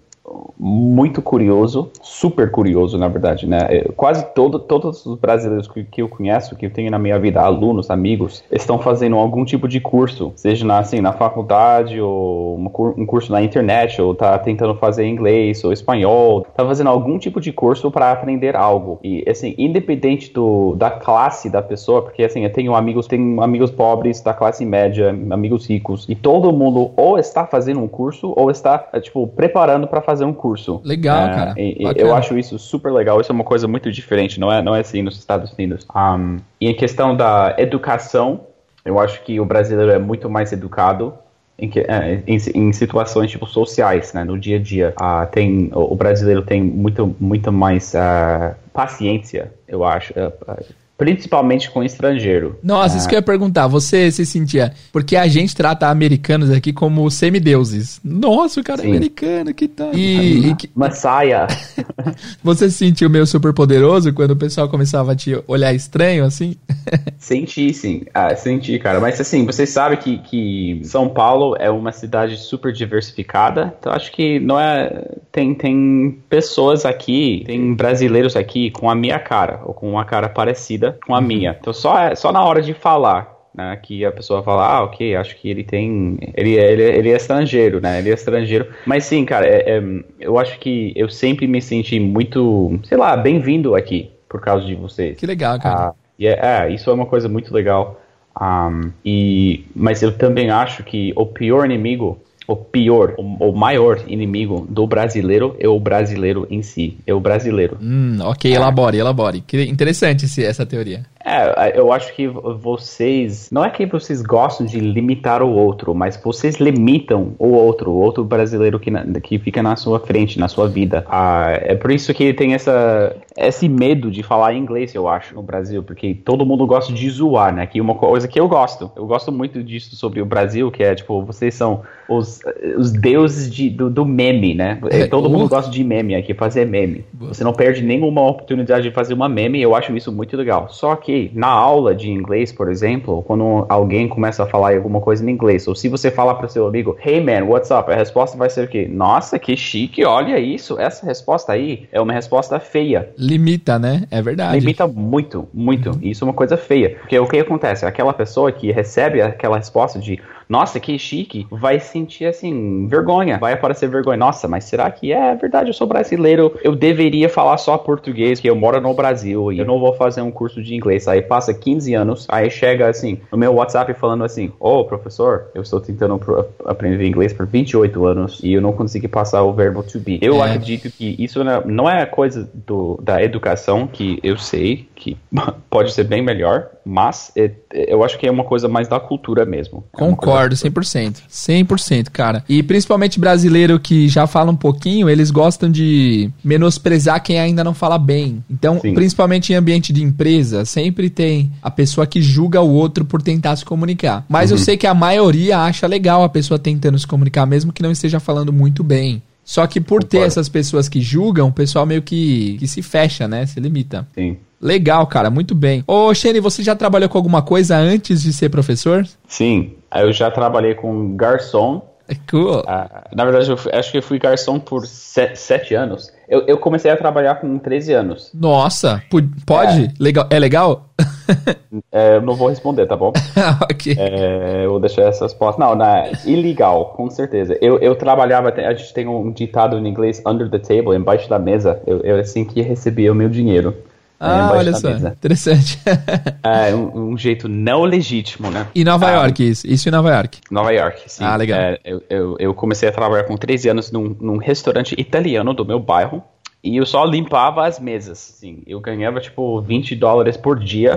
[0.58, 3.58] muito curioso, super curioso, na verdade, né?
[3.68, 7.18] É, quase todo, todos os brasileiros que, que eu conheço, que eu tenho na minha
[7.18, 12.58] vida, alunos, amigos, estão fazendo algum tipo de curso, seja na, assim, na faculdade, ou
[12.58, 17.40] um curso na internet, ou tá tentando fazer inglês ou espanhol, tá fazendo algum tipo
[17.40, 18.98] de curso para aprender algo.
[19.02, 23.70] E, assim, independente do, da classe da pessoa, porque, assim, eu tenho amigos, tenho amigos
[23.70, 28.50] pobres da classe média, amigos ricos, e todo mundo ou está fazendo um curso, ou
[28.50, 30.80] está, tipo, preparando para fazer fazer um curso.
[30.84, 31.54] Legal, é, cara.
[31.96, 33.20] eu acho isso super legal.
[33.20, 35.86] Isso é uma coisa muito diferente, não é, não é assim nos Estados Unidos.
[35.94, 38.40] Um, e em questão da educação,
[38.84, 41.14] eu acho que o brasileiro é muito mais educado
[41.58, 44.94] em, é, em, em, situações tipo sociais, né, no dia a dia.
[45.00, 50.12] Uh, tem, o, o, brasileiro tem muito, muito mais uh, paciência, eu acho.
[50.12, 50.64] Uh,
[50.98, 52.58] Principalmente com estrangeiro.
[52.60, 52.98] Nossa, ah.
[52.98, 53.68] isso que eu ia perguntar.
[53.68, 54.72] Você se sentia.
[54.92, 58.00] Porque a gente trata americanos aqui como semideuses.
[58.02, 58.88] Nossa, o cara é Sim.
[58.88, 59.94] é americano, que tal?
[59.94, 60.68] E, e que...
[60.74, 61.46] Massaia.
[62.42, 66.56] você se sentiu meio super poderoso quando o pessoal começava a te olhar estranho, assim?
[67.18, 68.02] Senti, sim.
[68.14, 69.00] Ah, senti, cara.
[69.00, 73.74] Mas assim, vocês sabem que, que São Paulo é uma cidade super diversificada.
[73.78, 75.04] Então acho que não é.
[75.30, 80.28] Tem, tem pessoas aqui, tem brasileiros aqui com a minha cara, ou com uma cara
[80.28, 81.56] parecida com a minha.
[81.58, 85.16] Então só, é, só na hora de falar, né, que a pessoa fala, ah, ok,
[85.16, 88.68] acho que ele tem, ele, é, ele, é, ele é estrangeiro, né, ele é estrangeiro.
[88.86, 89.82] Mas sim, cara, é, é,
[90.20, 94.74] eu acho que eu sempre me senti muito, sei lá, bem-vindo aqui por causa de
[94.74, 95.18] vocês.
[95.18, 95.88] Que legal, cara.
[95.88, 98.00] Ah, é, é, isso é uma coisa muito legal.
[98.40, 104.00] Um, e, mas eu também acho que o pior inimigo o pior, o, o, maior
[104.06, 107.76] inimigo do brasileiro é o brasileiro em si, é o brasileiro.
[107.78, 109.42] Hum, ok, elabore, elabore.
[109.42, 111.04] Que interessante esse, essa teoria.
[111.22, 113.50] É, eu acho que vocês.
[113.52, 118.00] Não é que vocês gostam de limitar o outro, mas vocês limitam o outro, o
[118.00, 121.04] outro brasileiro que, na, que fica na sua frente, na sua vida.
[121.06, 125.42] Ah, é por isso que tem essa, esse medo de falar inglês, eu acho, no
[125.42, 127.66] Brasil, porque todo mundo gosta de zoar, né?
[127.66, 128.90] Que uma coisa que eu gosto.
[128.96, 132.37] Eu gosto muito disso sobre o Brasil, que é tipo, vocês são os,
[132.76, 134.78] os deuses de, do, do meme, né?
[134.90, 137.04] É, todo mundo gosta de meme aqui, fazer meme.
[137.14, 140.68] Você não perde nenhuma oportunidade de fazer uma meme, eu acho isso muito legal.
[140.70, 145.24] Só que na aula de inglês, por exemplo, quando alguém começa a falar alguma coisa
[145.24, 147.90] em inglês, ou se você falar para seu amigo, hey man, what's up?
[147.90, 148.88] A resposta vai ser o quê?
[148.90, 150.78] Nossa, que chique, olha isso.
[150.78, 153.10] Essa resposta aí é uma resposta feia.
[153.18, 154.06] Limita, né?
[154.10, 154.58] É verdade.
[154.58, 155.98] Limita muito, muito.
[156.02, 156.96] Isso é uma coisa feia.
[157.00, 157.84] Porque o que acontece?
[157.84, 163.52] Aquela pessoa que recebe aquela resposta de nossa, que chique, vai sentir assim, vergonha, vai
[163.52, 164.16] aparecer vergonha.
[164.16, 165.68] Nossa, mas será que é verdade?
[165.68, 169.66] Eu sou brasileiro, eu deveria falar só português, que eu moro no Brasil e eu
[169.66, 171.06] não vou fazer um curso de inglês.
[171.06, 175.48] Aí passa 15 anos, aí chega assim, no meu WhatsApp falando assim: Ô oh, professor,
[175.54, 176.18] eu estou tentando
[176.64, 180.18] aprender inglês por 28 anos e eu não consegui passar o verbo to be.
[180.22, 180.46] Eu é.
[180.46, 185.16] acredito que isso não é coisa do, da educação que eu sei que
[185.70, 189.44] pode ser bem melhor, mas é, eu acho que é uma coisa mais da cultura
[189.44, 189.84] mesmo.
[189.96, 191.16] É Concordo, 100%.
[191.30, 192.44] 100%, cara.
[192.48, 197.74] E principalmente brasileiro que já fala um pouquinho, eles gostam de menosprezar quem ainda não
[197.74, 198.42] fala bem.
[198.50, 198.94] Então, Sim.
[198.94, 203.56] principalmente em ambiente de empresa, sempre tem a pessoa que julga o outro por tentar
[203.56, 204.24] se comunicar.
[204.28, 204.56] Mas uhum.
[204.56, 207.90] eu sei que a maioria acha legal a pessoa tentando se comunicar, mesmo que não
[207.90, 209.22] esteja falando muito bem.
[209.44, 210.08] Só que por Concordo.
[210.08, 213.46] ter essas pessoas que julgam, o pessoal meio que, que se fecha, né?
[213.46, 214.06] Se limita.
[214.14, 214.36] Sim.
[214.60, 215.84] Legal, cara, muito bem.
[215.86, 219.06] Ô, Shane, você já trabalhou com alguma coisa antes de ser professor?
[219.26, 221.86] Sim, eu já trabalhei com garçom.
[222.08, 222.60] É cool.
[222.60, 226.10] Uh, na verdade, eu acho que eu fui garçom por sete, sete anos.
[226.28, 228.30] Eu, eu, comecei a trabalhar com 13 anos.
[228.34, 229.02] Nossa,
[229.46, 229.84] pode?
[229.84, 229.88] É.
[229.98, 230.26] Legal.
[230.28, 230.90] É legal?
[231.90, 233.12] é, eu não vou responder, tá bom?
[233.70, 233.96] ok.
[233.98, 235.66] É, eu vou deixar essas postas.
[235.66, 237.56] Não, é ilegal, com certeza.
[237.62, 241.38] Eu, eu trabalhava, a gente tem um ditado em inglês, under the table, embaixo da
[241.38, 241.80] mesa.
[241.86, 243.74] Eu, eu assim que recebia o meu dinheiro.
[244.20, 245.10] Ah, olha só, mesa.
[245.16, 245.78] interessante.
[246.42, 248.66] é um, um, jeito não legítimo, né?
[248.74, 249.66] E Nova ah, York, isso?
[249.66, 250.40] Isso em Nova York?
[250.50, 251.22] Nova York, sim.
[251.22, 251.58] Ah, legal.
[251.58, 255.64] É, eu, eu, eu, comecei a trabalhar com 13 anos num, num restaurante italiano do
[255.64, 256.22] meu bairro
[256.62, 258.62] e eu só limpava as mesas, assim.
[258.66, 260.96] Eu ganhava, tipo, 20 dólares por dia,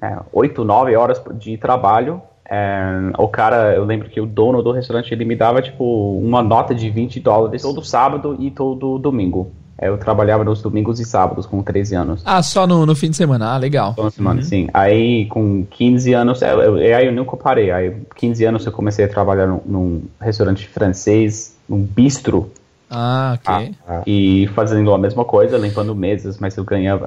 [0.00, 0.20] né?
[0.30, 2.20] 8, 9 horas de trabalho.
[2.50, 2.80] É,
[3.18, 6.74] o cara, eu lembro que o dono do restaurante, ele me dava, tipo, uma nota
[6.74, 9.52] de 20 dólares todo sábado e todo domingo.
[9.80, 12.22] Eu trabalhava nos domingos e sábados com 13 anos.
[12.24, 13.52] Ah, só no, no fim de semana?
[13.52, 13.94] Ah, legal.
[13.94, 14.46] Só no semana, uhum.
[14.46, 14.68] sim.
[14.74, 17.70] Aí, com 15 anos, eu, eu, aí eu nunca parei.
[17.70, 22.50] Aí, 15 anos, eu comecei a trabalhar num, num restaurante francês, num bistro.
[22.90, 23.74] Ah, ok.
[23.86, 27.06] Ah, e fazendo a mesma coisa, limpando mesas, mas eu ganhava,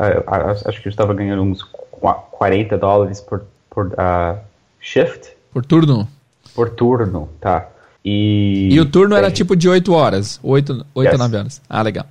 [0.65, 4.37] acho que eu estava ganhando uns 40 dólares por, por uh,
[4.79, 5.33] shift.
[5.51, 6.07] Por turno?
[6.55, 7.67] Por turno, tá.
[8.03, 11.19] E, e o turno era tipo de 8 horas, 8, 8 yes.
[11.19, 11.61] 9 horas.
[11.69, 12.05] Ah, legal.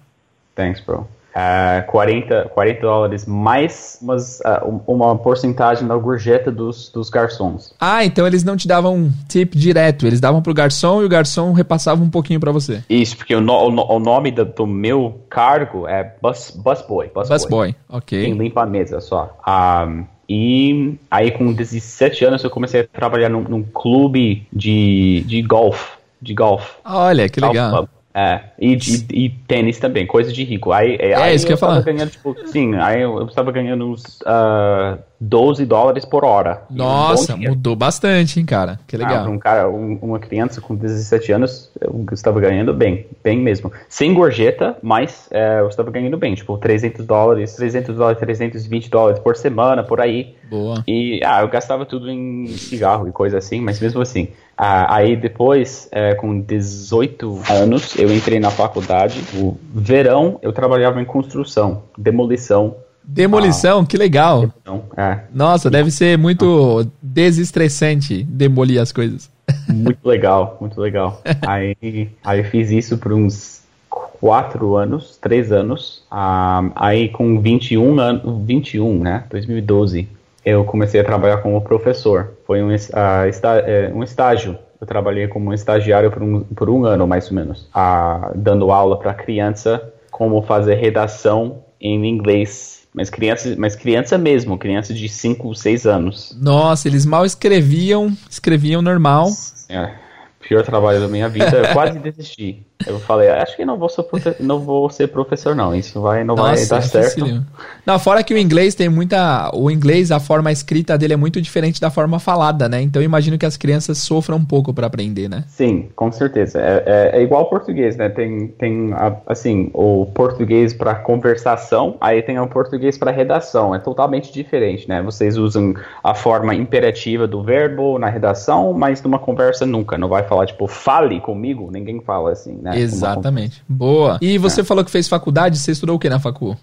[0.55, 1.07] Thanks, bro.
[1.31, 7.73] Uh, 40, 40 dólares mais umas, uh, uma porcentagem da gorjeta dos, dos garçons.
[7.79, 11.09] Ah, então eles não te davam um tip direto, eles davam pro garçom e o
[11.09, 12.83] garçom repassava um pouquinho para você.
[12.91, 17.09] Isso, porque o, no, o, o nome do, do, meu cargo é bus, busboy.
[17.15, 18.25] Bus busboy, ok.
[18.25, 19.39] Quem limpa a mesa só.
[19.47, 25.43] Um, e aí com 17 anos eu comecei a trabalhar num, num clube de, de
[25.43, 26.01] golfe.
[26.21, 26.71] De golfe.
[26.85, 27.71] Olha, que legal.
[27.71, 30.73] Golf é, e, e, e, tênis também, coisa de rico.
[30.73, 31.81] Aí, é, aí isso que eu ia falar.
[31.83, 36.63] Ganhando, tipo, sim, aí eu, estava ganhando uns uh, 12 dólares por hora.
[36.71, 38.81] Nossa, um mudou bastante, hein, cara?
[38.87, 39.27] Que legal.
[39.27, 43.71] Ah, um cara, um, uma criança com 17 anos, eu estava ganhando bem, bem mesmo.
[43.89, 49.21] Sem gorjeta, mas é, eu estava ganhando bem, tipo, 300 dólares, 300 dólares, 320 dólares
[49.21, 50.35] por semana, por aí.
[50.49, 50.83] Boa.
[50.89, 54.29] E, ah, eu gastava tudo em cigarro e coisa assim, mas mesmo assim.
[54.57, 59.23] Ah, aí depois, é, com 18 anos, eu entrei na faculdade.
[59.35, 62.77] O verão eu trabalhava em construção, demolição.
[63.03, 64.41] Demolição, ah, que legal.
[64.41, 65.21] Demolição, é.
[65.33, 69.31] Nossa, deve ser muito desestressante demolir as coisas.
[69.69, 71.21] Muito legal, muito legal.
[71.47, 71.77] aí,
[72.25, 76.05] aí eu fiz isso por uns 4 anos, 3 anos.
[76.11, 79.25] Ah, aí com 21 anos, 21, né?
[79.31, 82.33] 2012 eu comecei a trabalhar como professor.
[82.47, 84.59] Foi um, uh, é, um estágio.
[84.81, 88.99] Eu trabalhei como estagiário por um, por um ano, mais ou menos, uh, dando aula
[88.99, 92.80] para criança como fazer redação em inglês.
[92.93, 96.37] Mas criança, mas criança mesmo, criança de 5, 6 anos.
[96.41, 99.29] Nossa, eles mal escreviam, escreviam normal.
[99.69, 99.95] É,
[100.41, 102.67] pior trabalho da minha vida, eu quase desisti.
[102.87, 104.05] Eu falei, acho que não vou ser,
[104.41, 105.75] não vou ser professor, não.
[105.75, 107.45] Isso vai, não Nossa, vai dar certo.
[107.85, 109.51] Não, fora que o inglês tem muita.
[109.55, 112.81] O inglês, a forma escrita dele é muito diferente da forma falada, né?
[112.81, 115.45] Então eu imagino que as crianças sofram um pouco para aprender, né?
[115.49, 116.61] Sim, com certeza.
[116.61, 118.09] É, é, é igual ao português, né?
[118.09, 118.91] Tem, tem
[119.27, 123.75] assim, o português para conversação, aí tem o português para redação.
[123.75, 125.03] É totalmente diferente, né?
[125.03, 129.99] Vocês usam a forma imperativa do verbo na redação, mas numa conversa nunca.
[129.99, 132.70] Não vai falar, tipo, fale comigo, ninguém fala assim, né?
[132.71, 132.81] Né?
[132.81, 133.63] Exatamente.
[133.69, 134.19] Boa.
[134.21, 134.65] E você é.
[134.65, 136.53] falou que fez faculdade, você estudou o que na facu?
[136.53, 136.57] Uh,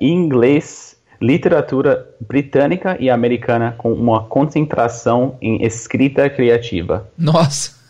[0.00, 0.96] inglês.
[1.20, 7.08] literatura britânica e americana com uma concentração em escrita criativa.
[7.16, 7.80] Nossa.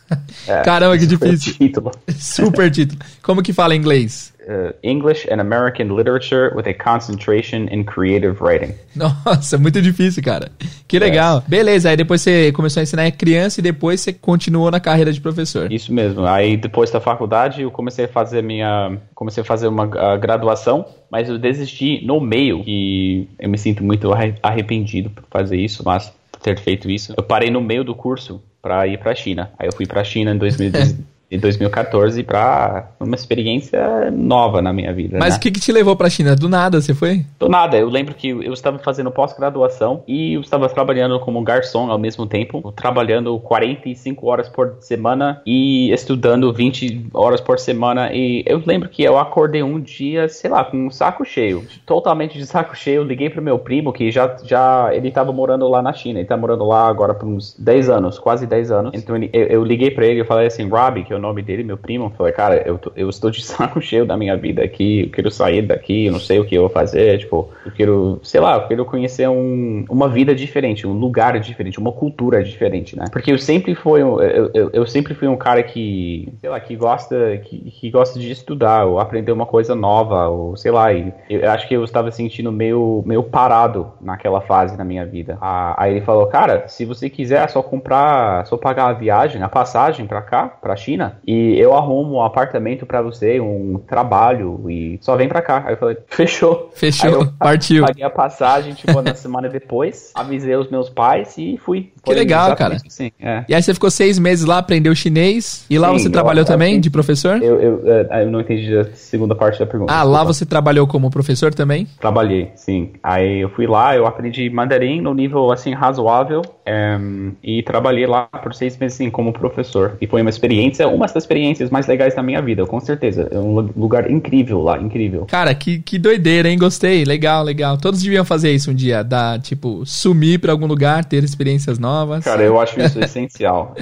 [0.46, 1.54] É, Caramba, que difícil.
[1.54, 1.90] Título.
[2.18, 3.00] Super título.
[3.22, 4.31] Como que fala em inglês?
[4.42, 8.74] Uh, English and American Literature with a concentration in creative writing.
[8.96, 10.50] Nossa, muito difícil, cara.
[10.88, 11.36] Que legal.
[11.36, 11.44] Yes.
[11.48, 15.20] Beleza, aí depois você começou a ensinar criança e depois você continuou na carreira de
[15.20, 15.72] professor.
[15.72, 16.26] Isso mesmo.
[16.26, 20.84] Aí depois da faculdade eu comecei a fazer minha, comecei a fazer uma a graduação,
[21.10, 24.10] mas eu desisti no meio e eu me sinto muito
[24.42, 26.12] arrependido por fazer isso, mas
[26.42, 27.14] ter feito isso.
[27.16, 29.50] Eu parei no meio do curso para ir para a China.
[29.58, 30.96] Aí eu fui para a China em 2010.
[31.32, 35.18] de 2014 para uma experiência nova na minha vida.
[35.18, 35.38] Mas né?
[35.38, 36.36] o que, que te levou para a China?
[36.36, 37.24] Do nada você foi?
[37.38, 37.78] Do nada.
[37.78, 42.26] Eu lembro que eu estava fazendo pós-graduação e eu estava trabalhando como garçom ao mesmo
[42.26, 48.12] tempo, trabalhando 45 horas por semana e estudando 20 horas por semana.
[48.12, 52.36] E eu lembro que eu acordei um dia, sei lá, com um saco cheio, totalmente
[52.36, 53.02] de saco cheio.
[53.02, 56.18] Liguei pro meu primo que já, já ele estava morando lá na China.
[56.18, 58.92] Ele tá morando lá agora por uns 10 anos, quase 10 anos.
[58.94, 61.78] Então eu, eu liguei para ele e falei assim, Robbie, que eu nome dele, meu
[61.78, 65.10] primo, falei, cara, eu, tô, eu estou de saco cheio da minha vida aqui, eu
[65.10, 68.40] quero sair daqui, eu não sei o que eu vou fazer, tipo, eu quero, sei
[68.40, 73.06] lá, eu quero conhecer um, uma vida diferente, um lugar diferente, uma cultura diferente, né?
[73.10, 76.76] Porque eu sempre fui, eu, eu, eu sempre fui um cara que, sei lá, que
[76.76, 81.12] gosta, que, que gosta de estudar, ou aprender uma coisa nova, ou sei lá, e
[81.30, 85.38] eu acho que eu estava sentindo meio, meio parado naquela fase na minha vida.
[85.40, 89.42] Ah, aí ele falou, cara, se você quiser, é só comprar, só pagar a viagem,
[89.42, 94.70] a passagem pra cá, pra China, e eu arrumo um apartamento para você, um trabalho
[94.70, 95.64] e só vem para cá.
[95.66, 96.70] Aí eu falei, fechou.
[96.74, 97.84] Fechou, partiu.
[97.84, 101.92] Paguei a passagem, tipo, na semana depois, avisei os meus pais e fui.
[102.02, 102.76] Que legal, cara.
[102.86, 103.44] Assim, é.
[103.48, 106.46] E aí você ficou seis meses lá, aprendeu chinês e lá Sim, você trabalhou eu,
[106.46, 107.42] também de professor?
[107.42, 109.92] Eu, eu, eu, não entendi a segunda parte da pergunta.
[109.92, 111.86] Ah, lá você trabalhou como professor também?
[112.00, 112.92] Trabalhei, sim.
[113.02, 118.26] Aí eu fui lá, eu aprendi mandarim no nível, assim, razoável um, e trabalhei lá
[118.26, 119.96] por seis meses, assim, como professor.
[120.00, 123.28] E foi uma experiência, uma das experiências mais legais da minha vida, com certeza.
[123.30, 125.26] É um lugar incrível lá, incrível.
[125.26, 126.58] Cara, que, que doideira, hein?
[126.58, 127.78] Gostei, legal, legal.
[127.78, 132.24] Todos deviam fazer isso um dia, dar, tipo, sumir pra algum lugar, ter experiências novas.
[132.24, 133.74] Cara, eu acho isso essencial.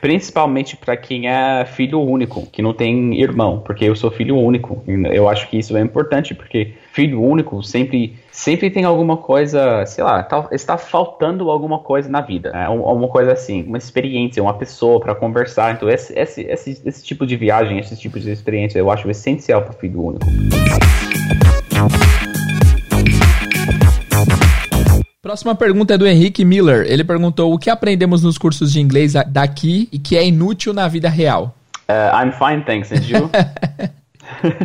[0.00, 4.82] Principalmente para quem é filho único, que não tem irmão, porque eu sou filho único.
[4.86, 10.04] Eu acho que isso é importante, porque filho único sempre sempre tem alguma coisa, sei
[10.04, 12.50] lá, tá, está faltando alguma coisa na vida.
[12.54, 15.74] É, uma coisa assim, uma experiência, uma pessoa para conversar.
[15.74, 19.62] Então, esse, esse, esse, esse, tipo de viagem, esse tipo de experiência, eu acho essencial
[19.62, 20.26] para o filho único.
[25.22, 26.86] Próxima pergunta é do Henrique Miller.
[26.88, 30.88] Ele perguntou o que aprendemos nos cursos de inglês daqui e que é inútil na
[30.88, 31.54] vida real.
[31.88, 32.90] Uh, I'm fine, thanks.
[32.90, 33.30] And you?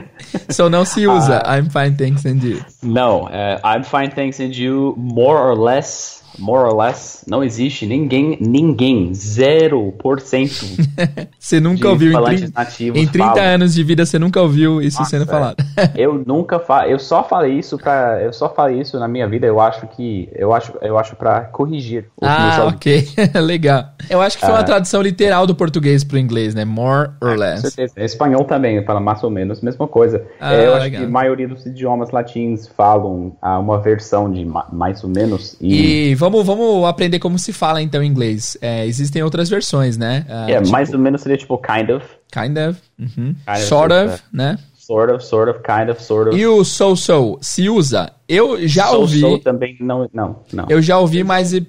[0.50, 2.64] so não se usa uh, I'm fine, thanks and you.
[2.84, 7.86] No, uh, I'm fine, thanks and you more or less more or less, não existe
[7.86, 9.92] ninguém, ninguém, 0%.
[11.40, 13.44] você nunca ouviu em, nativos em 30 falam.
[13.44, 15.58] anos de vida, você nunca ouviu isso Nossa, sendo falado.
[15.96, 19.46] eu nunca fa eu só falei isso para eu só falei isso na minha vida,
[19.46, 23.08] eu acho que eu acho eu acho para corrigir Ah, OK.
[23.42, 23.86] Legal.
[24.10, 26.66] Eu acho que foi uma uh, tradução literal do português pro inglês, né?
[26.66, 27.62] More or é, less.
[27.62, 27.94] Com certeza.
[27.98, 30.24] Espanhol também fala mais ou menos a mesma coisa.
[30.40, 30.78] Ah, é, eu legal.
[30.78, 35.58] acho que a maioria dos idiomas latinos falam uh, uma versão de mais ou menos
[35.60, 38.58] e, e vamos, vamos aprender como se fala então em inglês.
[38.62, 40.26] É, existem outras versões, né?
[40.28, 42.06] Uh, é, tipo, mais ou menos seria tipo kind of.
[42.32, 42.80] Kind of.
[43.00, 43.36] Uhum.
[43.46, 44.58] Kind sort of, of né?
[44.76, 46.38] Sort of, sort of, kind of, sort of.
[46.38, 48.12] E o so-so se usa?
[48.28, 49.20] Eu já so, ouvi.
[49.20, 50.66] So também não, não, não.
[50.70, 51.62] Eu já ouvi, mas é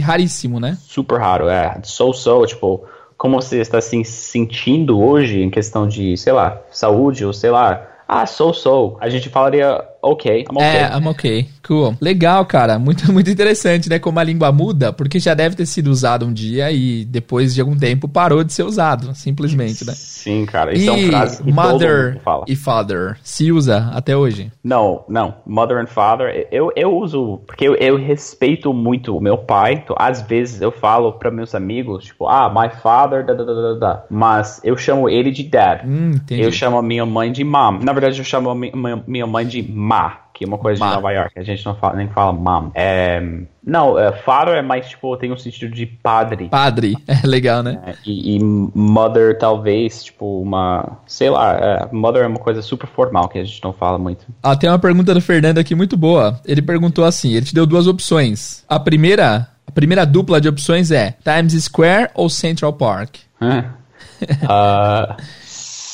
[0.00, 0.76] raríssimo, né?
[0.80, 1.80] Super raro, é.
[1.84, 2.84] So-so, tipo,
[3.16, 7.86] como você está se sentindo hoje em questão de, sei lá, saúde ou sei lá,
[8.08, 8.96] ah, so-so.
[9.00, 10.66] A gente falaria ok, I'm okay.
[10.66, 11.48] É, I'm okay.
[11.66, 11.96] Cool.
[12.00, 12.78] Legal, cara.
[12.78, 13.98] Muito, muito interessante, né?
[13.98, 17.60] Como a língua muda, porque já deve ter sido usado um dia e depois de
[17.60, 19.92] algum tempo parou de ser usado, simplesmente, né?
[19.96, 20.74] Sim, cara.
[20.74, 22.44] Isso e é frase que mother fala.
[22.46, 24.52] e father se usa até hoje?
[24.62, 25.36] Não, não.
[25.46, 29.96] Mother and father, eu, eu uso, porque eu, eu respeito muito o meu pai, então
[29.98, 34.04] às vezes eu falo para meus amigos, tipo, ah, my father, da, da, da, da,
[34.10, 35.82] mas eu chamo ele de dad.
[35.86, 37.78] Hum, eu chamo a minha mãe de mom.
[37.82, 40.80] Na verdade, eu chamo a minha, minha mãe de mom Ma, que é uma coisa
[40.80, 40.90] Ma.
[40.90, 41.38] de Nova York.
[41.38, 42.70] A gente não fala, nem fala mom.
[42.74, 43.22] É,
[43.64, 46.48] não, é, father é mais tipo, tem um sentido de padre.
[46.48, 47.80] Padre, é legal, né?
[47.86, 50.98] É, e, e, mother talvez, tipo, uma.
[51.06, 54.26] Sei lá, é, mother é uma coisa super formal que a gente não fala muito.
[54.42, 56.40] Ah, tem uma pergunta do Fernando aqui muito boa.
[56.44, 58.64] Ele perguntou assim: ele te deu duas opções.
[58.68, 59.48] A primeira.
[59.66, 63.16] A primeira dupla de opções é Times Square ou Central Park?
[63.40, 65.16] uh,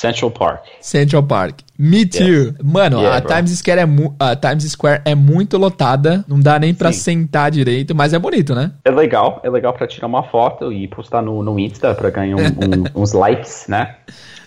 [0.00, 0.64] Central Park.
[0.80, 1.60] Central Park.
[1.82, 2.22] Me too.
[2.26, 2.54] Yes.
[2.62, 3.34] Mano, Yeah, a, bro.
[3.34, 3.86] Times Square é
[4.18, 6.98] a Times Square é muito lotada, não dá nem pra Sim.
[7.00, 8.72] sentar direito, mas é bonito, né?
[8.84, 12.36] É legal, é legal pra tirar uma foto e postar no, no Insta pra ganhar
[12.36, 13.94] um- um- uns likes, né?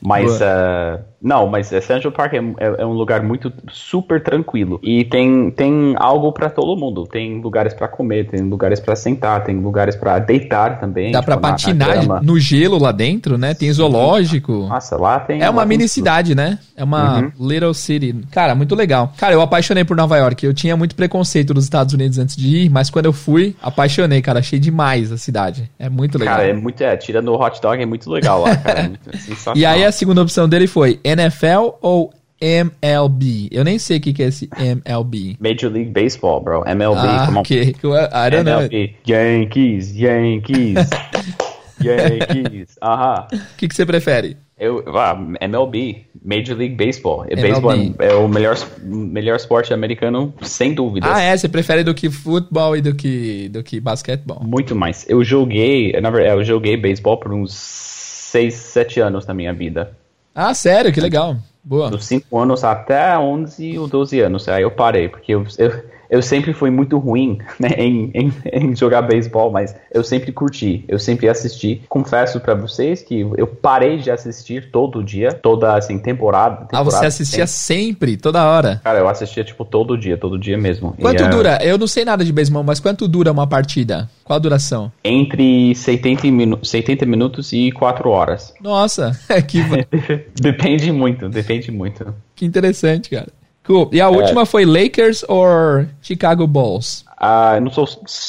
[0.05, 4.77] Mas, uh, não, mas uh, Central Park é, é- é um lugar muito super tranquilo.
[4.83, 7.07] E tem, tem algo pra todo mundo.
[7.07, 11.13] Tem lugares pra comer, tem lugares pra sentar, tem lugares pra deitar também.
[11.13, 12.21] Dá pra tipo, na- na patinar grama.
[12.21, 13.53] no gelo lá dentro, né?
[13.53, 14.51] Tem zoológico.
[14.67, 15.41] Nossa, lá tem.
[15.41, 16.59] É uma mini cidade, né?
[16.75, 17.22] É uma Uhum.
[17.39, 18.13] Little city.
[18.31, 19.13] Cara, muito legal.
[19.17, 20.45] Cara, eu apaixonei por Nova York.
[20.45, 24.21] Eu tinha muito preconceito dos Estados Unidos antes de ir, mas quando eu fui, apaixonei,
[24.21, 24.39] cara.
[24.39, 25.69] Achei demais a cidade.
[25.77, 26.35] É muito legal.
[26.37, 26.81] Cara, é muito.
[26.83, 28.79] É, tirando o hot dog, é muito legal lá, cara.
[28.81, 29.57] É muito sensacional.
[29.57, 33.47] E aí a segunda opção dele foi NFL ou MLB?
[33.51, 35.37] Eu nem sei o que, que é esse MLB.
[35.39, 36.63] Major League Baseball, bro.
[36.67, 37.41] MLB, Ah, come on.
[37.41, 37.61] ok.
[38.11, 38.59] I don't know.
[38.61, 38.95] MLB.
[39.07, 39.93] Yankees,
[41.81, 42.35] Yankees.
[42.35, 42.75] Yankees.
[42.81, 43.27] Aham.
[43.31, 44.37] O que, que você prefere?
[44.57, 47.25] Eu, ah, MLB, Major League Baseball.
[47.25, 47.49] E MLB.
[47.49, 51.09] Baseball é, é o melhor, melhor esporte americano, sem dúvidas.
[51.11, 51.35] Ah, é?
[51.35, 54.41] Você prefere do que futebol e do que, do que basquetebol?
[54.43, 55.05] Muito mais.
[55.09, 59.95] Eu joguei, na verdade, eu joguei beisebol por uns 6, 7 anos na minha vida.
[60.33, 60.93] Ah, sério?
[60.93, 61.37] Que legal.
[61.63, 61.89] Boa.
[61.89, 64.47] Dos 5 anos até 11 ou 12 anos.
[64.49, 68.75] Aí eu parei, porque eu, eu, eu sempre fui muito ruim né, em, em, em
[68.75, 71.81] jogar beisebol, mas eu sempre curti, eu sempre assisti.
[71.89, 76.67] Confesso pra vocês que eu parei de assistir todo dia, toda assim, temporada.
[76.71, 77.83] Ah, você temporada assistia sempre.
[77.83, 78.79] sempre, toda hora.
[78.83, 80.95] Cara, eu assistia tipo todo dia, todo dia mesmo.
[81.01, 81.59] Quanto E, eh, dura?
[81.63, 84.07] Eu não sei nada de beisebol, mas quanto dura uma partida?
[84.23, 84.91] Qual a duração?
[85.03, 88.53] Entre 70, minu 70 minutos e 4 horas.
[88.61, 89.63] Nossa, que,
[90.39, 92.13] depende muito, depende muito.
[92.35, 93.29] que interessante, cara.
[93.65, 93.89] Cool.
[93.93, 94.07] E a É.
[94.09, 97.05] última foi Lakers ou Chicago Bulls?
[97.17, 97.87] Ah, eu não sou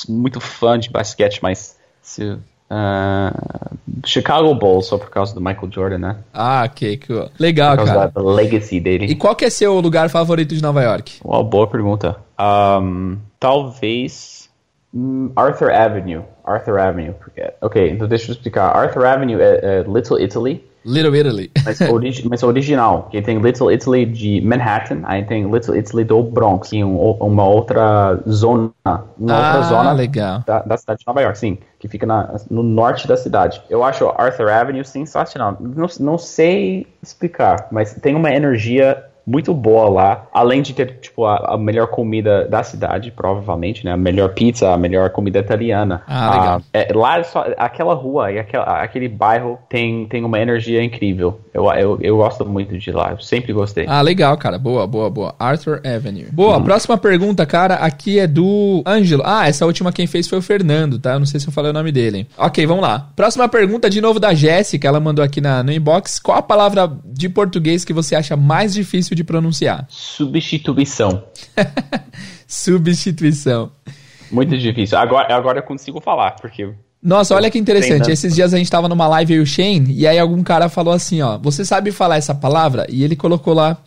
[0.09, 2.37] muito fã de basquete, mas se,
[2.71, 3.33] ah,
[4.05, 6.17] Chicago Bulls só por causa do Michael Jordan, né?
[6.33, 7.29] Ah, ok, cool.
[7.39, 8.11] Legal, Por causa cara.
[8.15, 9.07] da, da legacy dele.
[9.07, 11.15] E qual que é seu lugar favorito de Nova York?
[11.25, 12.17] Uma boa pergunta.
[12.41, 14.49] Um, talvez
[14.95, 16.23] hum, Arthur Avenue.
[16.45, 17.15] Arthur Avenue.
[17.15, 18.77] porque- Ok, então deixa eu explicar.
[18.77, 21.51] Arthur Avenue é, é Little Italy, Little Italy.
[21.65, 23.09] mas, origi mas original.
[23.11, 27.45] Que tem Little Italy de Manhattan, aí tem Little Italy do Bronx, em um- uma
[27.47, 30.43] outra zona, uma outra ah, zona legal.
[30.47, 33.63] da, da cidade de Nova York, sim, que fica na- no norte da cidade.
[33.71, 35.57] Eu acho Arthur Avenue sensacional.
[35.61, 41.25] Não, não sei explicar, mas tem uma energia muito boa lá, além de ter tipo
[41.25, 43.93] a, a melhor comida da cidade, provavelmente, né?
[43.93, 46.03] A melhor pizza, a melhor comida italiana.
[46.07, 46.63] Ah, legal.
[46.73, 51.41] é, lá é só, aquela rua e aquela, aquele bairro tem, tem uma energia incrível.
[51.53, 53.87] Eu, eu, eu gosto muito de lá, eu sempre gostei.
[53.89, 54.59] Ah, legal, cara.
[54.59, 55.35] Boa, boa, boa.
[55.39, 56.27] Arthur Avenue.
[56.33, 59.23] Boa, próxima pergunta, cara, aqui é do Ângelo.
[59.25, 61.13] Ah, essa última quem fez foi o Fernando, tá?
[61.13, 62.27] Eu não sei se eu falei o nome dele.
[62.37, 63.11] Ok, vamos lá.
[63.17, 66.19] Próxima pergunta de novo da Jéssica, ela mandou aqui na, no inbox.
[66.19, 69.87] Qual a palavra de português que você acha mais difícil de pronunciar?
[69.89, 71.25] Substituição.
[72.47, 73.71] Substituição.
[74.31, 74.99] Muito difícil.
[74.99, 78.11] Agora, agora eu consigo falar, porque Nossa, olha que interessante.
[78.11, 80.69] Esses dias a gente tava numa live eu e o Shane, e aí algum cara
[80.69, 82.87] falou assim, ó, você sabe falar essa palavra?
[82.89, 83.79] E ele colocou lá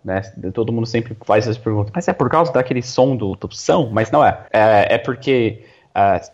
[0.04, 0.20] né?
[0.52, 1.92] Todo mundo sempre faz essas perguntas.
[1.94, 3.88] Mas é por causa daquele som do, do?
[3.90, 4.46] Mas não é.
[4.52, 5.64] É, é porque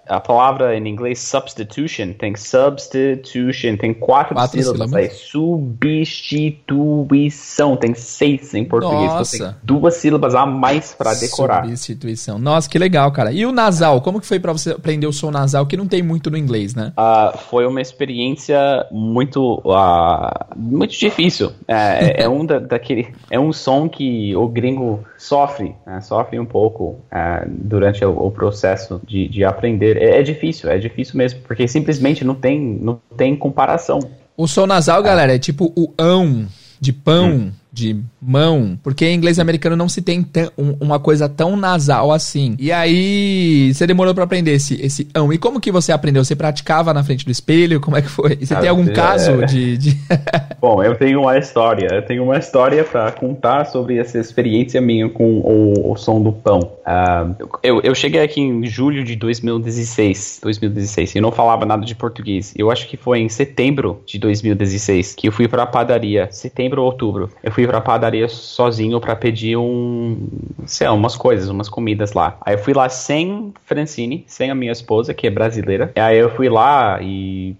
[0.08, 4.90] a palavra em inglês substitution tem substitution, tem quatro, Quatro sílabas.
[4.90, 4.94] sílabas.
[4.94, 9.12] Aí, substituição, tem seis em português.
[9.12, 9.36] Nossa.
[9.36, 11.62] Então tem duas sílabas a mais para decorar.
[11.64, 12.36] Substituição.
[12.38, 13.32] Nossa, que legal, cara.
[13.32, 16.02] E o nasal, como que foi pra você aprender o som nasal, que não tem
[16.02, 16.92] muito no inglês, né?
[16.96, 21.52] Ah, foi uma experiência muito ah, muito difícil.
[21.66, 26.44] É, é um da, daquele é um som que o gringo sofre, né, sofre um
[26.44, 29.96] pouco ah, durante o, o processo de, de aprender.
[29.96, 34.00] É, é difícil, é difícil mesmo, porque simplesmente não tem não tem comparação.
[34.36, 36.46] O som nasal, galera, é tipo o ão
[36.78, 40.24] de pão, de mão, porque em inglês americano não se tem
[40.56, 42.54] um- uma coisa tão nasal assim.
[42.58, 45.32] E aí, você demorou pra aprender esse, esse ão.
[45.32, 46.24] E como que você aprendeu?
[46.24, 47.80] Você praticava na frente do espelho?
[47.80, 48.38] Como é que foi?
[48.40, 48.92] E você Ah, tem algum é.
[48.92, 49.76] caso de...
[49.76, 49.98] de...
[50.60, 55.08] Bom, eu tenho uma história, eu tenho uma história para contar sobre essa experiência minha
[55.08, 56.60] com o, o som do pão.
[56.86, 61.94] Uh, eu, eu cheguei aqui em julho de 2016, 2016, e não falava nada de
[61.94, 62.54] português.
[62.56, 66.86] Eu acho que foi em setembro de 2016 que eu fui pra padaria, setembro ou
[66.86, 67.30] outubro.
[67.42, 70.28] Eu fui pra padaria sozinho para pedir um,
[70.66, 72.36] sei lá, umas coisas, umas comidas lá.
[72.40, 75.92] Aí eu fui lá sem Francine, sem a minha esposa, que é brasileira.
[75.96, 77.56] Aí eu fui lá e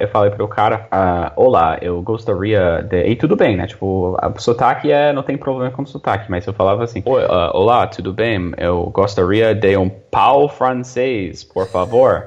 [0.00, 3.06] eu falei pro cara, ah, olá, eu gostaria de...
[3.06, 3.66] E tudo bem, né?
[3.66, 5.12] Tipo, o sotaque é...
[5.12, 8.52] Não tem problema com o sotaque, mas eu falava assim, uh, olá, tudo bem?
[8.58, 12.26] Eu gostaria de um pau francês, por favor.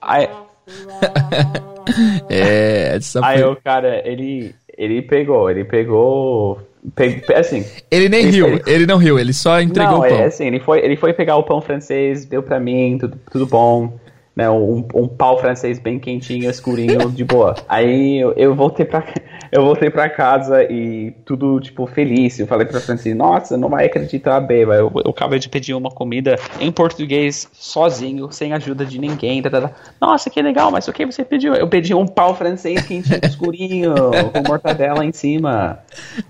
[0.00, 0.28] Aí...
[2.30, 4.54] é, essa Aí o cara, ele...
[4.76, 6.58] Ele pegou, ele pegou
[7.34, 7.64] assim.
[7.90, 10.18] Ele nem ele, riu, ele, ele, não riu, ele só entregou não, o pão.
[10.18, 13.46] É assim, ele foi, ele foi pegar o pão francês, deu pra mim, tudo, tudo
[13.46, 13.92] bom
[14.34, 17.54] né, um, um pau francês bem quentinho, escurinho, de boa.
[17.68, 19.02] Aí eu, eu voltei pra
[19.50, 22.38] eu voltei para casa e tudo, tipo, feliz.
[22.38, 24.74] Eu falei pra Francine, nossa, não vai acreditar, beba.
[24.74, 29.42] Eu, eu acabei de pedir uma comida em português, sozinho, sem ajuda de ninguém.
[29.42, 29.70] Tá, tá, tá.
[30.00, 31.54] Nossa, que legal, mas o que você pediu?
[31.54, 33.94] Eu pedi um pau francês quentinho, escurinho,
[34.32, 35.78] com mortadela em cima.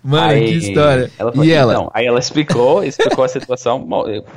[0.02, 1.10] Mano, aí, que história.
[1.18, 1.72] Ela falou, e ela?
[1.72, 3.86] Então, aí ela explicou, explicou a situação.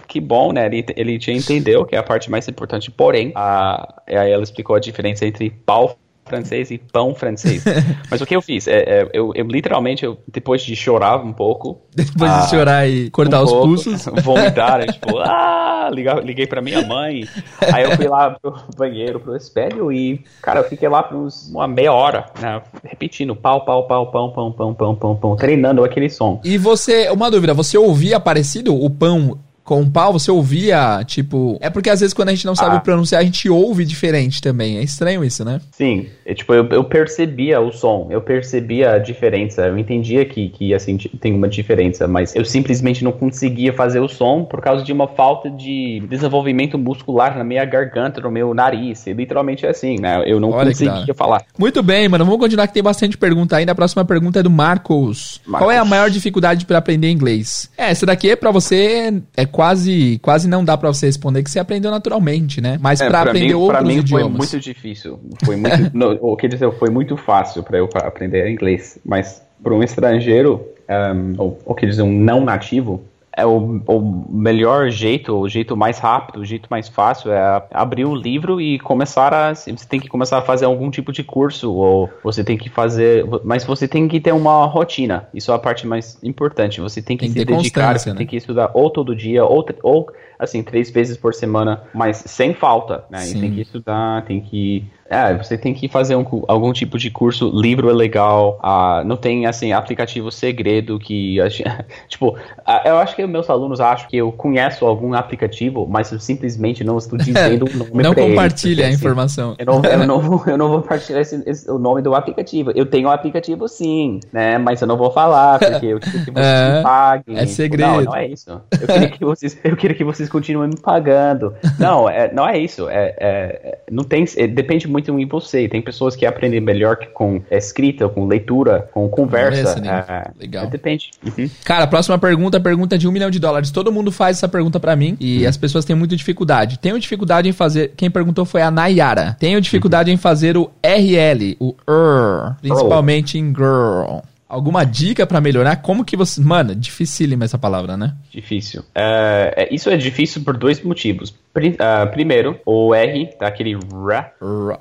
[0.08, 0.66] Que bom, né?
[0.66, 2.90] Ele, ele já entendeu que é a parte mais importante.
[2.92, 7.64] Porém, a, aí ela explicou a diferença entre pau francês e pão francês.
[8.10, 8.68] Mas o que eu fiz?
[8.68, 11.82] É, é, eu, eu, literalmente, eu, depois de chorar um pouco.
[11.94, 14.06] Depois ah, de chorar e cortar um os pouco, pulsos.
[14.24, 17.28] Vomitar, eu, tipo, ah, liguei, liguei pra minha mãe.
[17.72, 21.50] Aí eu fui lá pro banheiro, pro espelho e, cara, eu fiquei lá por uns,
[21.50, 22.62] uma meia hora, né?
[22.84, 26.42] Repetindo, pau, pau, pau, pão, pão, pão, pão, pão, pão, treinando aquele som.
[26.44, 31.58] E você, uma dúvida, você ouvia parecido o pão com o pau, você ouvia, tipo.
[31.60, 32.80] É porque às vezes quando a gente não sabe ah.
[32.80, 34.78] pronunciar, a gente ouve diferente também.
[34.78, 35.60] É estranho isso, né?
[35.72, 36.08] Sim.
[36.26, 39.66] É, tipo, eu, eu percebia o som, eu percebia a diferença.
[39.66, 44.08] Eu entendia que, que assim, tem uma diferença, mas eu simplesmente não conseguia fazer o
[44.08, 49.08] som por causa de uma falta de desenvolvimento muscular na minha garganta, no meu nariz.
[49.08, 50.24] E, literalmente é assim, né?
[50.26, 51.44] Eu não Olha conseguia falar.
[51.58, 52.24] Muito bem, mano.
[52.24, 53.72] Vamos continuar que tem bastante pergunta ainda.
[53.72, 55.42] A próxima pergunta é do Marcos.
[55.46, 55.60] Marcos.
[55.60, 57.70] Qual é a maior dificuldade para aprender inglês?
[57.78, 59.22] É, essa daqui é pra você.
[59.36, 62.78] É quase, quase não dá para você responder que você aprendeu naturalmente, né?
[62.82, 64.28] Mas é, para aprender mim, outros mim idiomas.
[64.28, 65.20] foi muito difícil.
[65.46, 69.74] Foi muito, no, o que dizer, foi muito fácil para eu aprender inglês, mas para
[69.74, 73.02] um estrangeiro, um, ou o que dizer, um não nativo,
[73.36, 78.06] é o, o, melhor jeito, o jeito mais rápido, o jeito mais fácil é abrir
[78.06, 79.54] o livro e começar a.
[79.54, 83.26] Você tem que começar a fazer algum tipo de curso, ou você tem que fazer.
[83.44, 85.28] Mas você tem que ter uma rotina.
[85.34, 86.80] Isso é a parte mais importante.
[86.80, 88.16] Você tem que tem se dedicar, você né?
[88.16, 90.08] tem que estudar ou todo dia, ou, ou
[90.38, 93.20] assim, três vezes por semana, mas sem falta, né?
[93.20, 97.52] Tem que estudar, tem que é, você tem que fazer um, algum tipo de curso,
[97.54, 101.38] livro é legal, uh, não tem, assim, aplicativo segredo que,
[102.10, 102.38] tipo, uh,
[102.84, 106.98] eu acho que meus alunos acham que eu conheço algum aplicativo, mas eu simplesmente não
[106.98, 109.56] estou dizendo o nome Não compartilha eles, a assim, informação.
[109.60, 111.22] Eu não, eu não, vou, eu não vou compartilhar
[111.70, 112.72] o nome do aplicativo.
[112.74, 116.32] Eu tenho um aplicativo sim, né, mas eu não vou falar, porque eu quero que
[116.32, 117.38] vocês é, me paguem.
[117.38, 117.90] É segredo.
[117.90, 118.50] Tipo, não, não é isso.
[118.82, 121.54] Eu queria que vocês, eu queria que vocês continuem me pagando.
[121.80, 122.90] Não, é, não é isso.
[122.90, 125.68] É, é não tem, é, depende muito em você.
[125.68, 129.80] Tem pessoas que aprendem melhor com escrita, com leitura, com conversa.
[129.80, 130.68] É, Legal.
[130.68, 131.12] Depende.
[131.24, 131.50] Uhum.
[131.64, 133.72] Cara, próxima pergunta, pergunta de um milhão de dólares.
[133.72, 135.50] Todo mundo faz essa pergunta para mim e uhum.
[135.50, 136.80] as pessoas têm muita dificuldade.
[136.80, 137.94] Tenho dificuldade em fazer.
[137.96, 139.36] Quem perguntou foi a Nayara.
[139.40, 140.16] Tenho dificuldade uhum.
[140.16, 143.42] em fazer o RL, o R, principalmente oh.
[143.42, 144.35] em girl.
[144.56, 145.76] Alguma dica para melhorar?
[145.82, 146.40] Como que você.
[146.40, 148.16] Mano, dificílima essa palavra, né?
[148.32, 148.82] Difícil.
[148.82, 151.30] Uh, isso é difícil por dois motivos.
[151.30, 154.78] Uh, primeiro, o R, tá, aquele uh,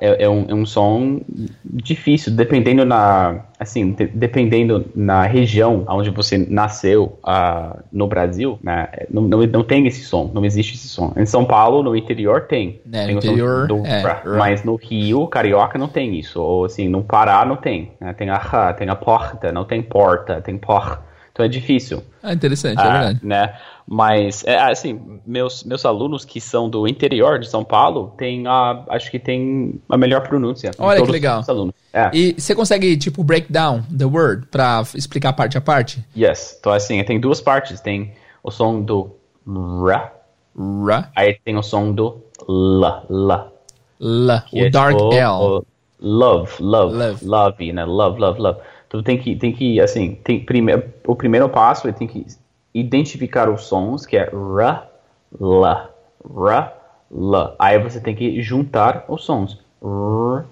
[0.00, 1.20] é, é, um, é, um, som
[1.64, 3.40] difícil, dependendo na.
[3.58, 9.62] Assim, de, dependendo na região onde você nasceu uh, no Brasil, né, não, não, não,
[9.62, 11.12] tem esse som, não existe esse som.
[11.16, 12.80] Em São Paulo, no interior, tem.
[12.92, 14.02] É, tem interior, do, é,
[14.36, 16.40] mas no Rio, Carioca, não tem isso.
[16.42, 17.92] Ou assim, no Pará, não tem.
[18.00, 21.02] Né, tem a tem a porta, não tem porta, tem por.
[21.34, 22.00] Então é difícil.
[22.22, 23.20] Ah, interessante, é ah, verdade.
[23.26, 23.54] Né?
[23.86, 28.84] Mas, é, assim, meus, meus alunos que são do interior de São Paulo, tem a,
[28.88, 30.70] acho que tem a melhor pronúncia.
[30.78, 31.42] Olha que legal.
[31.92, 32.08] É.
[32.14, 36.04] E você consegue, tipo, break down the word pra explicar parte a parte?
[36.16, 36.56] Yes.
[36.60, 37.80] Então, assim, tem duas partes.
[37.80, 40.12] Tem o som do ra.
[40.86, 41.10] Ra.
[41.16, 43.48] Aí tem o som do la, la.
[43.98, 45.32] La, o é, dark tipo, L.
[45.32, 45.66] O
[46.00, 47.84] love, love, love, love, né?
[47.84, 48.60] Love, love, love.
[48.94, 50.72] Então tem que, tem que assim, tem prime
[51.04, 52.24] o primeiro passo é tem que
[52.72, 54.86] identificar os sons, que é ra,
[55.40, 55.90] la,
[56.32, 56.72] ra,
[57.10, 57.56] la.
[57.58, 59.58] Aí você tem que juntar os sons.
[59.82, 60.44] Uh,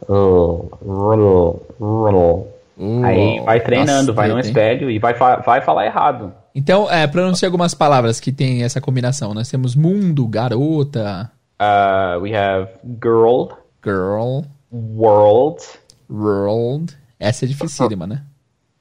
[3.05, 6.33] aí vai treinando, nossa, vai no espelho e vai, vai falar errado.
[6.53, 9.33] Então, é, pronuncia algumas palavras que tem essa combinação.
[9.33, 11.31] Nós temos mundo, garota.
[11.61, 12.69] Uh, we have
[13.01, 13.51] girl.
[13.85, 14.43] Girl.
[14.73, 15.63] World.
[16.11, 16.97] World.
[17.21, 18.23] Essa é dificílima, né?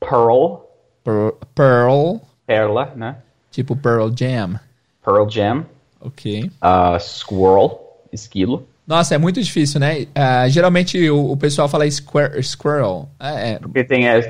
[0.02, 0.56] Pearl.
[1.04, 2.18] Per Pearl.
[2.46, 3.18] Perla, né?
[3.50, 4.60] Tipo Pearl Jam.
[5.04, 5.66] Pearl Jam.
[6.02, 6.52] Ok.
[6.62, 7.80] Uh, squirrel.
[8.12, 8.68] Esquilo.
[8.86, 10.02] Nossa, é muito difícil, né?
[10.02, 13.08] Uh, geralmente o, o, pessoal fala square, squirrel.
[13.20, 13.60] É, é.
[13.60, 14.22] Porque tem, é,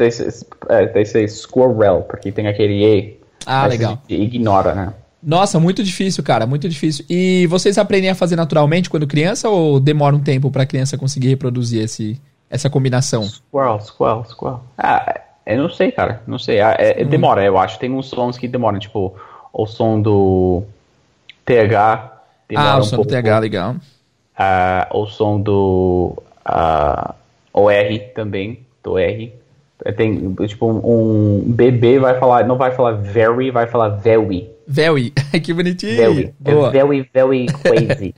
[1.06, 3.20] say squirrel, porque tem aquele E.
[3.46, 4.00] Ah, legal.
[4.08, 4.94] Ignora, né?
[5.24, 7.06] Nossa, muito difícil, cara, muito difícil.
[7.10, 10.98] E vocês aprendem a fazer naturalmente quando criança ou demora um tempo para a criança
[10.98, 12.20] conseguir reproduzir esse,
[12.50, 13.24] essa combinação?
[13.24, 14.64] Squirrel, squirrel, squirrel.
[14.78, 15.22] Ah,
[15.54, 16.60] eu não sei, cara, não sei.
[16.60, 17.80] Ah, é, é, demora, eu acho.
[17.80, 19.16] Tem uns sons que demoram, tipo
[19.54, 20.64] o som do
[21.46, 22.12] TH.
[22.56, 23.12] Ah, o um som pouco.
[23.12, 23.76] do TH, legal.
[24.38, 27.14] Uh, o som do uh,
[27.54, 29.34] OR também, do R.
[29.98, 34.50] Tem, tipo, um, um bebê vai falar, não vai falar very, vai falar very.
[34.68, 35.12] Very,
[35.44, 35.96] que bonitinho.
[35.96, 36.70] Very, é Boa.
[36.70, 38.14] very, very crazy.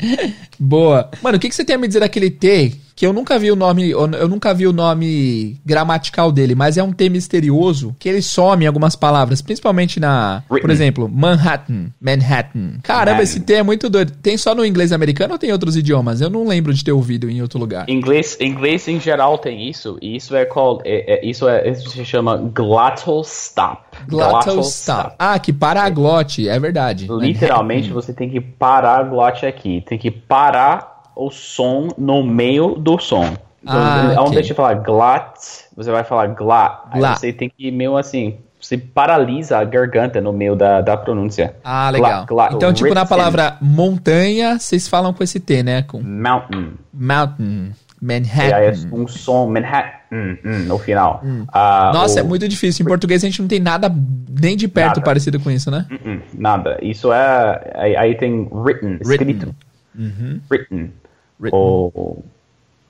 [0.58, 1.10] Boa.
[1.22, 3.50] Mano, o que, que você tem a me dizer daquele T que eu nunca vi
[3.50, 8.06] o nome, eu nunca vi o nome gramatical dele, mas é um T misterioso que
[8.06, 10.60] ele some algumas palavras, principalmente na, Written.
[10.60, 12.72] por exemplo, Manhattan, Manhattan.
[12.82, 13.22] Caramba, Manhattan.
[13.22, 14.12] esse T é muito doido.
[14.20, 16.20] Tem só no inglês americano ou tem outros idiomas?
[16.20, 17.88] Eu não lembro de ter ouvido em outro lugar.
[17.88, 21.88] Inglês, inglês em geral tem isso, e isso é called, é, é, isso, é, isso
[21.88, 23.80] se chama glottal stop.
[24.10, 25.14] Glottal stop.
[25.18, 27.08] Ah, que para a glote, é verdade.
[27.10, 27.94] Literalmente Manhattan.
[27.94, 32.98] você tem que parar a glote aqui, tem que parar o som no meio do
[32.98, 33.34] som.
[33.62, 35.36] Então, ah, ao invés de falar glat,
[35.76, 36.84] você vai falar glá.
[36.90, 41.56] Aí você tem que meio assim, você paralisa a garganta no meio da, da pronúncia.
[41.64, 42.26] Ah, legal.
[42.26, 45.82] Gla, gla, então, tipo, na palavra montanha, vocês falam com esse T, né?
[45.82, 46.72] Com mountain.
[46.92, 47.72] Mountain.
[48.00, 48.48] Manhattan.
[48.48, 51.20] E aí é um som Manhattan hum, hum, no final.
[51.22, 51.42] Hum.
[51.42, 52.20] Uh, Nossa, o...
[52.20, 52.82] é muito difícil.
[52.84, 53.94] Em português a gente não tem nada
[54.40, 55.02] nem de perto nada.
[55.02, 55.86] parecido com isso, né?
[55.90, 56.78] Uh -uh, nada.
[56.80, 57.96] Isso é.
[57.98, 59.54] Aí, tem written, escrito.
[59.98, 60.40] Uhum.
[60.50, 60.92] Written.
[61.40, 61.58] Written.
[61.58, 62.22] Ou.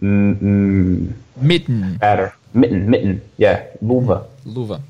[0.02, 1.96] Mm, mitten.
[1.98, 2.34] Better.
[2.52, 3.22] Mitten, mitten.
[3.38, 4.26] Yeah, luva.
[4.44, 4.80] Luva.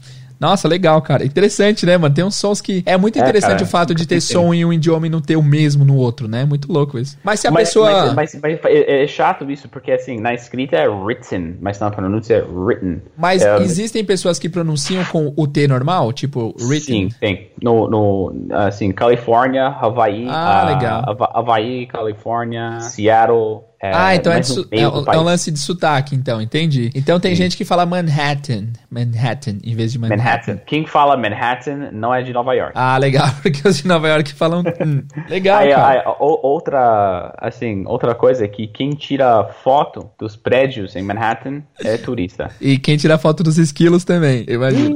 [0.40, 1.24] Nossa, legal, cara.
[1.24, 2.14] Interessante, né, mano?
[2.14, 2.82] Tem uns sons que.
[2.86, 5.20] É muito interessante é, cara, o fato de ter som em um idioma e não
[5.20, 6.46] ter o mesmo no outro, né?
[6.46, 7.18] Muito louco isso.
[7.22, 8.14] Mas se a mas, pessoa.
[8.14, 11.90] Mas, mas, mas, é, é chato isso, porque assim, na escrita é written, mas na
[11.90, 13.02] pronúncia é written.
[13.18, 16.10] Mas é, existem pessoas que pronunciam com o T normal?
[16.12, 17.10] Tipo, written?
[17.10, 17.50] Sim, tem.
[17.62, 20.26] No, no assim, Califórnia, Hawaii.
[20.30, 21.30] Ah, uh, legal.
[21.34, 23.69] Hawaii, Califórnia, Seattle.
[23.82, 24.40] É, ah, então é,
[24.72, 26.90] é, um, é, um, lance de sotaque, então, entendi.
[26.94, 27.44] Então tem Sim.
[27.44, 30.22] gente que fala Manhattan, Manhattan, em vez de Manhattan.
[30.22, 30.56] Manhattan.
[30.66, 32.72] Quem fala Manhattan não é de Nova York.
[32.74, 34.62] Ah, legal, porque os de Nova York falam.
[34.84, 35.88] Hum, legal, aí, cara.
[35.98, 41.96] Aí, outra, assim, outra coisa é que quem tira foto dos prédios em Manhattan é
[41.96, 42.50] turista.
[42.60, 44.94] E quem tira foto dos esquilos também, imagina.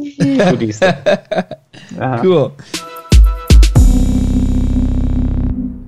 [0.51, 1.03] turista.
[1.97, 2.19] uhum.
[2.21, 2.53] Cool.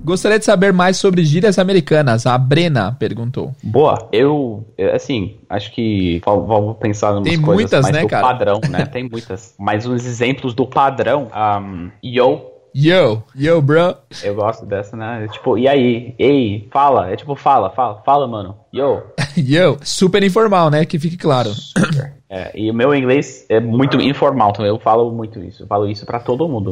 [0.07, 2.25] Gostaria de saber mais sobre gírias americanas.
[2.25, 3.53] A Brena perguntou.
[3.61, 4.07] Boa.
[4.09, 8.25] Eu, assim, acho que vamos pensar em Tem coisas muitas, né, do cara?
[8.25, 8.85] padrão, né?
[8.87, 9.53] Tem muitas.
[9.59, 11.27] Mas uns exemplos do padrão.
[11.35, 12.53] Um, yo.
[12.73, 13.97] Yo, yo, bro.
[14.23, 15.25] Eu gosto dessa, né?
[15.25, 16.15] É tipo, e aí?
[16.17, 17.11] Ei, fala.
[17.11, 18.55] É tipo, fala, fala, fala, mano.
[18.73, 19.01] Yo.
[19.35, 19.77] yo.
[19.83, 20.85] Super informal, né?
[20.85, 21.49] Que fique claro.
[21.49, 22.15] Super.
[22.29, 25.63] É, e o meu inglês é muito informal, então eu falo muito isso.
[25.63, 26.71] Eu falo isso para todo mundo.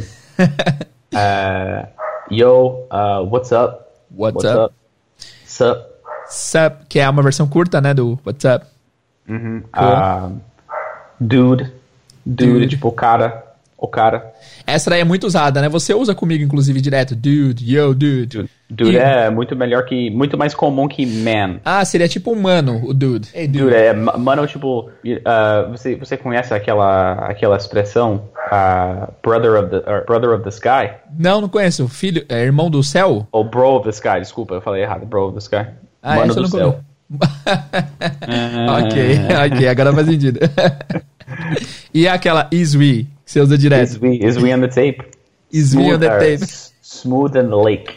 [1.16, 1.88] é,
[2.30, 3.94] Yo, uh, what's up?
[4.10, 4.58] What's, what's up?
[4.58, 4.74] up?
[5.46, 6.02] Sup?
[6.28, 8.66] Sup, que é uma versão curta, né, do what's up.
[9.30, 9.64] Uhum.
[9.72, 9.88] Cool.
[9.88, 10.32] Uh,
[11.20, 11.72] dude,
[12.26, 13.45] dude, dude, tipo cara,
[13.78, 14.34] o cara.
[14.66, 15.70] Essa daí é muito usada, né?
[15.70, 17.16] Você usa comigo, inclusive, direto.
[17.16, 18.26] Dude, yo, dude.
[18.26, 18.98] Dude, dude e...
[18.98, 20.10] é muito melhor que.
[20.10, 21.60] Muito mais comum que man.
[21.64, 23.30] Ah, seria tipo um mano, o dude.
[23.34, 23.66] Hey, dude.
[23.66, 23.76] dude.
[23.76, 23.94] é.
[23.94, 24.90] Mano, tipo.
[25.04, 28.24] Uh, você, você conhece aquela, aquela expressão?
[28.48, 30.94] Uh, brother, of the, uh, brother of the Sky?
[31.18, 31.88] Não, não conheço.
[31.88, 32.26] Filho.
[32.30, 33.28] É irmão do céu?
[33.32, 35.06] Ou Bro of the Sky, desculpa, eu falei errado.
[35.06, 35.70] Bro of the Sky.
[36.02, 36.80] Ah, Mano do céu.
[38.70, 40.40] ok, ok, agora faz sentido.
[41.94, 43.08] e aquela is we?
[43.36, 43.84] Você usa direto.
[43.84, 45.04] Is we, is we on the tape?
[45.52, 46.46] Is smooth we on the tape?
[46.82, 47.94] Smooth and lake.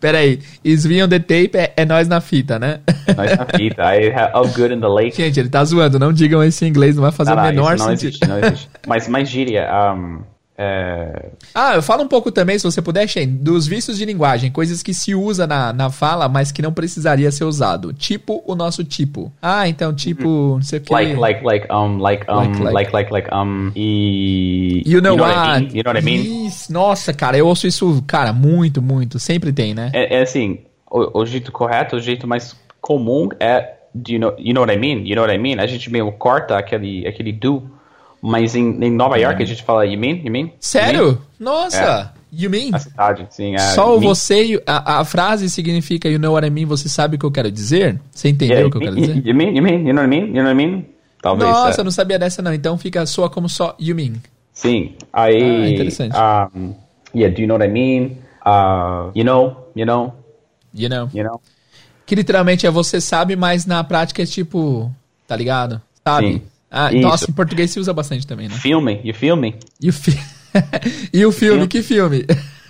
[0.00, 2.80] Peraí, is we on the tape é, é nós na fita, né?
[3.16, 3.82] Nós na fita.
[3.94, 5.16] I have oh, good in the lake.
[5.16, 5.98] Gente, ele tá zoando.
[5.98, 8.08] Não digam esse em inglês, não vai fazer não, o menor não sentido.
[8.08, 8.68] Existe, não existe.
[8.86, 10.22] Mas, mas gíria, um,
[10.62, 11.30] é...
[11.54, 14.82] Ah, eu falo um pouco também, se você puder, Shane, dos vícios de linguagem, coisas
[14.82, 17.92] que se usa na, na fala, mas que não precisaria ser usado.
[17.92, 19.32] Tipo o nosso tipo.
[19.42, 20.54] Ah, então tipo, uhum.
[20.54, 20.92] não sei o que.
[20.92, 24.82] Like, like, like, um, like, um, like, like, like, like, like um, e...
[24.86, 25.36] You know, you know what?
[25.36, 25.76] I mean?
[25.76, 26.46] You know what I mean?
[26.46, 29.18] Isso, nossa, cara, eu ouço isso, cara, muito, muito.
[29.18, 29.90] Sempre tem, né?
[29.92, 30.60] É, é assim,
[30.90, 34.72] o, o jeito correto, o jeito mais comum é do you know, you know what
[34.72, 35.06] I mean?
[35.06, 35.60] You know what I mean?
[35.60, 37.62] A gente meio corta aquele, aquele do,
[38.22, 40.52] mas em, em Nova York a gente fala you mean, you mean?
[40.60, 41.20] Sério?
[41.38, 42.14] Nossa!
[42.34, 42.70] You mean?
[42.72, 43.54] A cidade, sim.
[43.54, 44.00] é, Só mean?
[44.00, 44.62] você.
[44.66, 47.50] A, a frase significa you know what I mean, você sabe o que eu quero
[47.50, 48.00] dizer?
[48.10, 49.26] Você entendeu Yeah, o que eu quero dizer?
[49.26, 50.26] you mean, you mean, you know what I mean?
[50.28, 50.86] You know what I mean?
[51.20, 51.50] Talvez.
[51.50, 51.80] Nossa, é.
[51.80, 52.54] eu não sabia dessa não.
[52.54, 54.14] Então fica soa como só you mean.
[54.52, 54.94] Sim.
[55.12, 55.42] Aí.
[55.42, 56.16] Ah, interessante.
[56.16, 56.74] Um,
[57.14, 58.16] yeah, do you know what I mean?
[58.46, 60.14] Uh, you know, you know,
[60.74, 61.10] You know.
[61.12, 61.38] you know.
[62.06, 64.90] Que literalmente é você sabe, mas na prática é tipo.
[65.26, 65.80] Tá ligado?
[66.06, 66.32] Sabe?
[66.32, 66.42] Sim.
[66.74, 67.02] Ah, Isso.
[67.02, 68.54] nossa, em português se usa bastante também, né?
[68.54, 69.54] Feel me, you feel me?
[69.78, 70.18] E o, fi...
[71.12, 71.68] e o filme, filme?
[71.68, 72.26] que filme?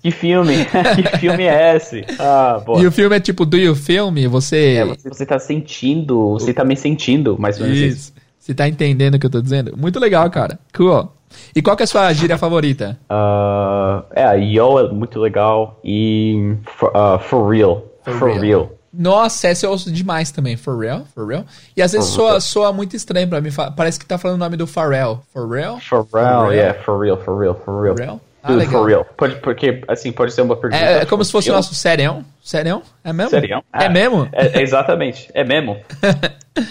[0.00, 0.54] Que filme?
[0.94, 2.04] que filme é esse?
[2.16, 2.80] Ah, boa.
[2.80, 4.14] E o filme é tipo, do you film?
[4.28, 4.76] Você.
[4.76, 7.96] É, você, você tá sentindo, você tá me sentindo, mais ou menos isso.
[7.96, 8.12] Isso.
[8.38, 9.76] Você tá entendendo o que eu tô dizendo?
[9.76, 10.60] Muito legal, cara.
[10.72, 11.12] Cool.
[11.54, 12.98] E qual que é a sua gíria favorita?
[13.10, 17.84] Ah, é, yo é muito legal e for, ah, for real.
[18.04, 18.72] For, real.
[18.98, 20.56] Nossa, essa eu ouço demais também.
[20.56, 21.06] For real?
[21.14, 21.44] For real?
[21.76, 23.50] E às vezes For soa, soa muito estranho pra mim.
[23.76, 25.22] Parece que tá falando o nome do Pharrell.
[25.32, 25.78] For real?
[25.78, 28.20] For real, yeah, for real, for real, for real.
[28.52, 28.82] Ah, legal.
[28.82, 29.06] for real.
[29.16, 30.82] Pode, porque, assim, pode ser uma pergunta.
[30.82, 32.24] É, é como se fosse o nosso serião.
[32.42, 32.82] Serião?
[33.04, 33.30] É mesmo?
[33.30, 33.62] Serião?
[33.72, 34.28] É, Ah, mesmo?
[34.32, 35.76] É, exatamente, é mesmo.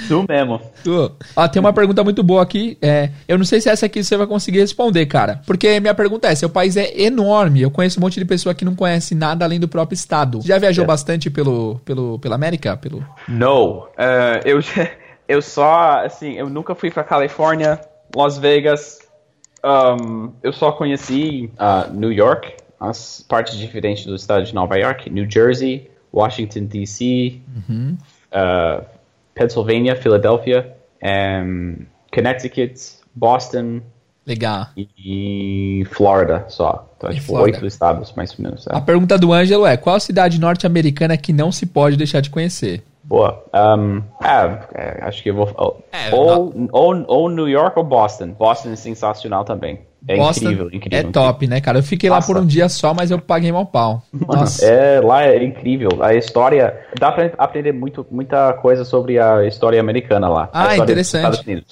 [0.07, 0.59] Tu mesmo.
[0.83, 1.11] Tô.
[1.35, 2.77] Ó, tem uma pergunta muito boa aqui.
[2.81, 5.41] É, eu não sei se essa aqui você vai conseguir responder, cara.
[5.47, 7.61] Porque minha pergunta é: seu país é enorme.
[7.61, 10.41] Eu conheço um monte de pessoa que não conhece nada além do próprio estado.
[10.43, 10.87] Já viajou É.
[10.87, 12.75] bastante pelo, pelo, pela América?
[12.75, 13.01] Pelo...
[13.29, 13.87] No.
[13.97, 14.59] eh, eu,
[15.25, 17.79] eu só, assim, eu nunca fui pra Califórnia,
[18.13, 18.99] Las Vegas.
[19.63, 25.09] Um, eu só conheci ah, New York, as partes diferentes do estado de Nova York,
[25.09, 27.39] New Jersey, Washington, D.C.,
[28.31, 28.83] ah,
[29.33, 32.73] Pennsylvania, Philadelphia, em, Connecticut,
[33.13, 33.81] Boston
[34.25, 34.67] Legal.
[34.75, 36.87] e Florida só.
[36.97, 38.65] Então, E tipo, oito estados, mais ou menos.
[38.67, 38.75] é.
[38.75, 42.83] A pergunta do Ângelo é: qual cidade norte-americana que não se pode deixar de conhecer?
[43.07, 43.41] Boa.
[43.53, 45.49] Um, é, é, acho que eu vou.
[45.55, 48.31] Ou, É, ou, ou, ou New York ou Boston.
[48.37, 49.79] Boston é sensacional também.
[50.05, 50.99] É Boston incrível, incrível.
[50.99, 51.79] É top, né, cara?
[51.79, 52.27] Eu fiquei lá Nossa.
[52.33, 54.03] por um dia só, mas eu paguei mal pau.
[54.27, 54.65] Nossa.
[54.65, 55.89] é, lá é incrível.
[56.01, 56.77] A história.
[56.99, 60.49] Dá pra aprender muito, muita coisa sobre a história americana lá.
[60.51, 61.63] Ah, interessante.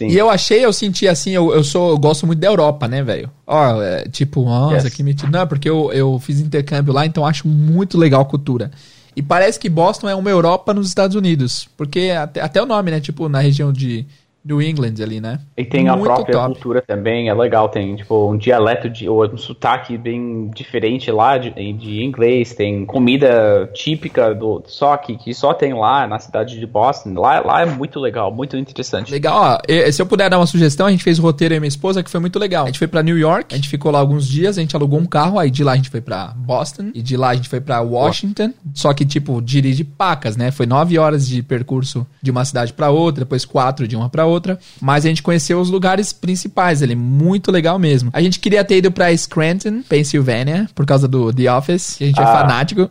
[0.00, 3.02] E eu achei, eu senti assim, eu, eu sou, eu gosto muito da Europa, né,
[3.02, 3.30] velho?
[3.46, 4.94] Ó, é, tipo, nossa, Yes.
[4.94, 5.30] que mentira.
[5.30, 8.70] Não, é porque eu, eu fiz intercâmbio lá, então acho muito legal a cultura.
[9.14, 11.68] E parece que Boston é uma Europa nos Estados Unidos.
[11.76, 13.00] Porque até, até o nome, né?
[13.00, 14.06] Tipo, na região de
[14.44, 15.38] New England ali, né?
[15.56, 16.54] E tem a Muito própria top.
[16.54, 17.68] cultura também, é legal.
[17.68, 22.54] Tem, tipo, um dialeto, de, ou um sotaque bem diferente lá de, de inglês.
[22.54, 27.14] Tem comida típica do só que, que só tem lá na cidade de Boston.
[27.20, 29.10] Lá, lá é muito legal, muito interessante.
[29.12, 29.58] Legal, ó.
[29.68, 32.02] e- Se eu puder dar uma sugestão, a gente fez o roteiro aí minha esposa,
[32.02, 32.64] que foi muito legal.
[32.64, 34.98] A gente foi pra New York, a gente ficou lá alguns dias, a gente alugou
[34.98, 37.48] um carro, aí de lá a gente foi pra Boston, e de lá a gente
[37.48, 38.52] foi pra Washington.
[38.74, 40.50] Só que, tipo, dirige pacas, né?
[40.50, 44.24] Foi nove horas de percurso de uma cidade pra outra, depois quatro de uma pra
[44.26, 44.31] outra.
[44.80, 48.10] Mas a gente conheceu os lugares principais ali, muito legal mesmo.
[48.12, 52.06] A gente queria ter ido pra Scranton, Pennsylvania, por causa do The Office, que a
[52.06, 52.26] gente é Ah.
[52.38, 52.90] fanático.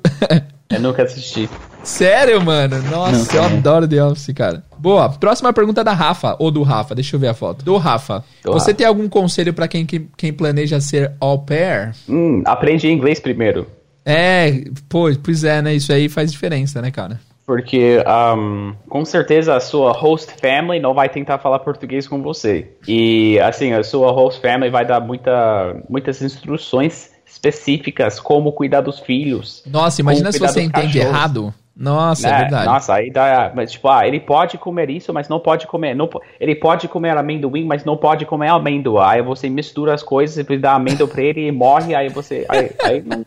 [0.70, 1.50] Eu nunca assisti.
[1.84, 2.82] Sério, mano?
[2.84, 4.64] Nossa, Não, eu adoro The Office, cara.
[4.78, 7.66] Boa, próxima pergunta da Rafa, ou do Rafa, deixa eu ver a foto.
[7.66, 8.24] Do Rafa.
[8.44, 8.74] Do Você Rafa.
[8.76, 11.92] tem algum conselho pra quem, quem, quem planeja ser au pair?
[12.08, 13.68] Hum, aprende inglês primeiro.
[14.06, 15.74] É, pô, pois é, né?
[15.76, 17.20] Isso aí faz diferença, né, cara?
[17.52, 18.02] Porque
[18.38, 22.78] um, com certeza a sua host family não vai tentar falar português com você.
[22.88, 29.02] E assim, a sua host family vai dar muita, muitas instruções específicas como cuidar dos
[29.02, 29.64] filhos.
[29.68, 31.14] Nossa, imagina se você entende cachorros.
[31.14, 31.54] errado.
[31.76, 32.36] Nossa, né?
[32.36, 32.66] é verdade.
[32.68, 33.52] Nossa, aí dá.
[33.54, 35.94] Mas, tipo, ah, ele pode comer isso, mas não pode comer.
[35.94, 39.10] Não, ele pode comer amendoim, mas não pode comer amêndoa.
[39.10, 42.46] Aí você mistura as coisas e dá amêndoa pra ele e morre, aí você.
[42.48, 43.26] Aí, aí não.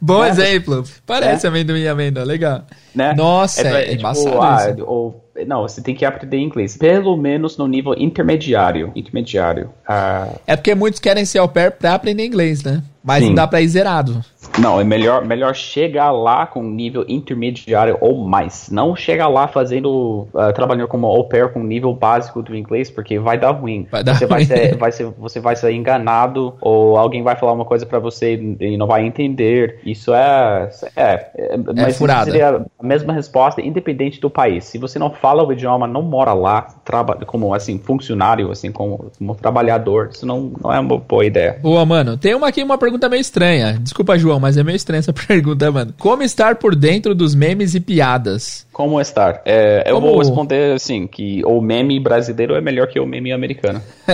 [0.00, 0.28] Bom né?
[0.28, 0.84] exemplo.
[1.06, 2.64] Parece amendoim e amêndoa, legal.
[2.94, 3.14] né?
[3.14, 7.66] Nossa, é, tipo, embaçado ah, ou- não, você tem que aprender inglês, pelo menos no
[7.66, 8.92] nível intermediário.
[8.94, 9.70] Intermediário.
[9.88, 12.82] Ah, É porque muitos querem ser au pair pra aprender inglês, né?
[13.02, 13.28] Mas Sim.
[13.30, 14.22] não dá pra ir zerado.
[14.58, 18.68] Não, é melhor, melhor chegar lá com nível intermediário ou mais.
[18.70, 23.18] Não chegar lá fazendo, ah, trabalhando como au pair com nível básico do inglês, porque
[23.18, 23.86] vai dar ruim.
[23.90, 24.46] Vai dar você, Vai ruim.
[24.46, 28.34] ser, vai ser, você vai ser enganado, ou alguém vai falar uma coisa pra você
[28.60, 29.80] e não vai entender.
[29.86, 30.70] Isso é.
[30.96, 32.30] É, é, mas furada.
[32.30, 34.64] seria a mesma resposta, independente do país.
[34.64, 39.10] Se você não fala o idioma, não mora lá, trabalha como assim, funcionário, assim, como,
[39.18, 41.58] como trabalhador, isso não, não é uma boa ideia.
[41.62, 42.16] Boa, mano.
[42.16, 43.78] Tem uma aqui, uma pergunta meio estranha.
[43.80, 45.94] Desculpa, João, mas é meio estranha essa pergunta, mano.
[45.98, 48.66] Como estar por dentro dos memes e piadas?
[48.72, 49.40] Como estar?
[49.46, 53.32] É, eu Como- vou responder assim, que o meme brasileiro é melhor que o meme
[53.32, 53.80] americano.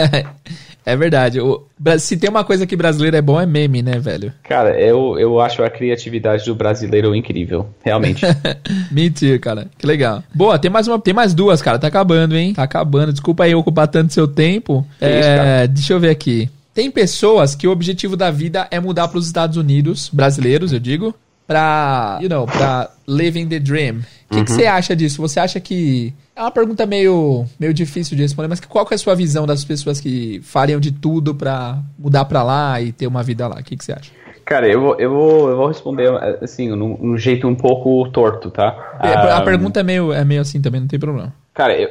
[0.86, 1.38] É verdade.
[1.38, 1.64] O,
[1.98, 4.32] se tem uma coisa que brasileiro é bom, é meme, né, velho?
[4.42, 7.66] Cara, eu, eu acho a criatividade do brasileiro incrível.
[7.84, 8.24] Realmente.
[8.90, 9.66] Mentira, cara.
[9.76, 10.22] Que legal.
[10.34, 11.78] Boa, tem mais uma, tem mais duas, cara.
[11.78, 12.54] Tá acabando, hein?
[12.54, 13.12] Tá acabando.
[13.12, 14.86] Desculpa aí ocupar tanto seu tempo.
[14.98, 16.48] É, isso, deixa eu ver aqui.
[16.78, 20.78] Tem pessoas que o objetivo da vida é mudar para os Estados Unidos, brasileiros, eu
[20.78, 21.12] digo,
[21.44, 23.96] pra, you know, pra living the dream.
[23.96, 24.44] O que, uhum.
[24.44, 25.20] que você acha disso?
[25.20, 28.96] Você acha que é uma pergunta meio, meio difícil de responder, mas qual que é
[28.96, 33.08] a sua visão das pessoas que fariam de tudo para mudar para lá e ter
[33.08, 33.56] uma vida lá?
[33.56, 34.12] O que, que você acha?
[34.44, 36.08] Cara, eu vou, eu vou, eu vou responder
[36.40, 38.98] assim, num, num jeito um pouco torto, tá?
[39.02, 41.34] É, a um, pergunta é meio, é meio assim também, não tem problema.
[41.52, 41.90] Cara, eu,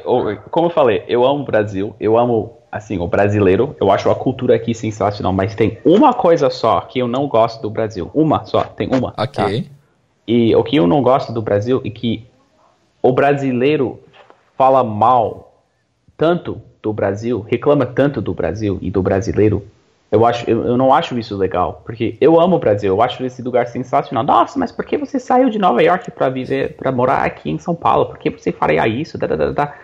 [0.50, 4.14] como eu falei, eu amo o Brasil, eu amo, assim, o brasileiro, eu acho a
[4.14, 8.10] cultura aqui sensacional, mas tem uma coisa só que eu não gosto do Brasil.
[8.14, 9.14] Uma só, tem uma.
[9.16, 9.62] Ok.
[9.62, 9.68] Tá?
[10.26, 12.26] E o que eu não gosto do Brasil é que
[13.02, 14.00] o brasileiro
[14.56, 15.62] fala mal
[16.16, 19.66] tanto do Brasil, reclama tanto do Brasil e do brasileiro,
[20.10, 23.24] eu, acho, eu, eu, não acho isso legal, porque eu amo o Brasil, eu acho
[23.24, 24.24] esse lugar sensacional.
[24.24, 27.58] Nossa, mas por que você saiu de Nova York para viver, para morar aqui em
[27.58, 28.06] São Paulo?
[28.06, 29.18] Por que você faria isso?
[29.18, 29.74] Da, da, da, da.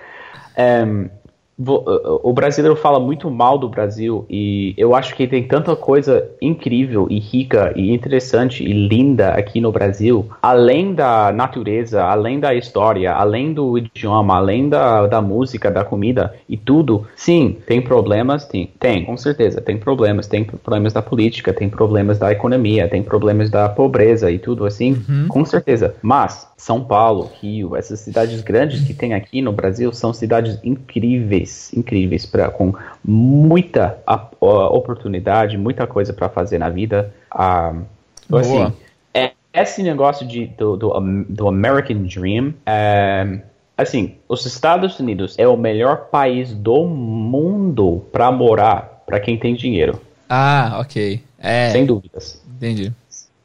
[0.87, 1.09] Um,
[1.57, 7.07] o brasileiro fala muito mal do Brasil e eu acho que tem tanta coisa incrível
[7.09, 13.13] e rica e interessante e linda aqui no Brasil, além da natureza, além da história,
[13.13, 17.07] além do idioma, além da, da música, da comida e tudo.
[17.15, 22.19] Sim, tem problemas, tem, tem, com certeza, tem problemas, tem problemas da política, tem problemas
[22.19, 25.29] da economia, tem problemas da pobreza e tudo assim, uhum.
[25.29, 25.95] com certeza.
[26.03, 31.44] Mas São Paulo, Rio, essas cidades grandes que tem aqui no Brasil são cidades incríveis
[31.45, 32.75] incríveis, incríveis para com
[33.05, 33.99] muita
[34.41, 37.15] oportunidade, muita coisa para fazer na vida.
[37.35, 37.83] Um,
[38.27, 38.73] então, assim,
[39.13, 40.93] é, esse negócio de, do, do,
[41.29, 43.41] do American Dream, é,
[43.77, 49.55] assim, os Estados Unidos é o melhor país do mundo para morar para quem tem
[49.55, 50.01] dinheiro.
[50.29, 51.23] Ah, ok.
[51.39, 51.71] É.
[51.71, 52.43] Sem dúvidas.
[52.57, 52.93] Entendi.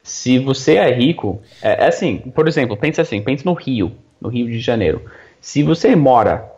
[0.01, 4.29] Se você é rico, é, é assim, por exemplo, pensa assim, pensa no Rio, no
[4.29, 5.03] Rio de Janeiro.
[5.41, 6.49] Se você mora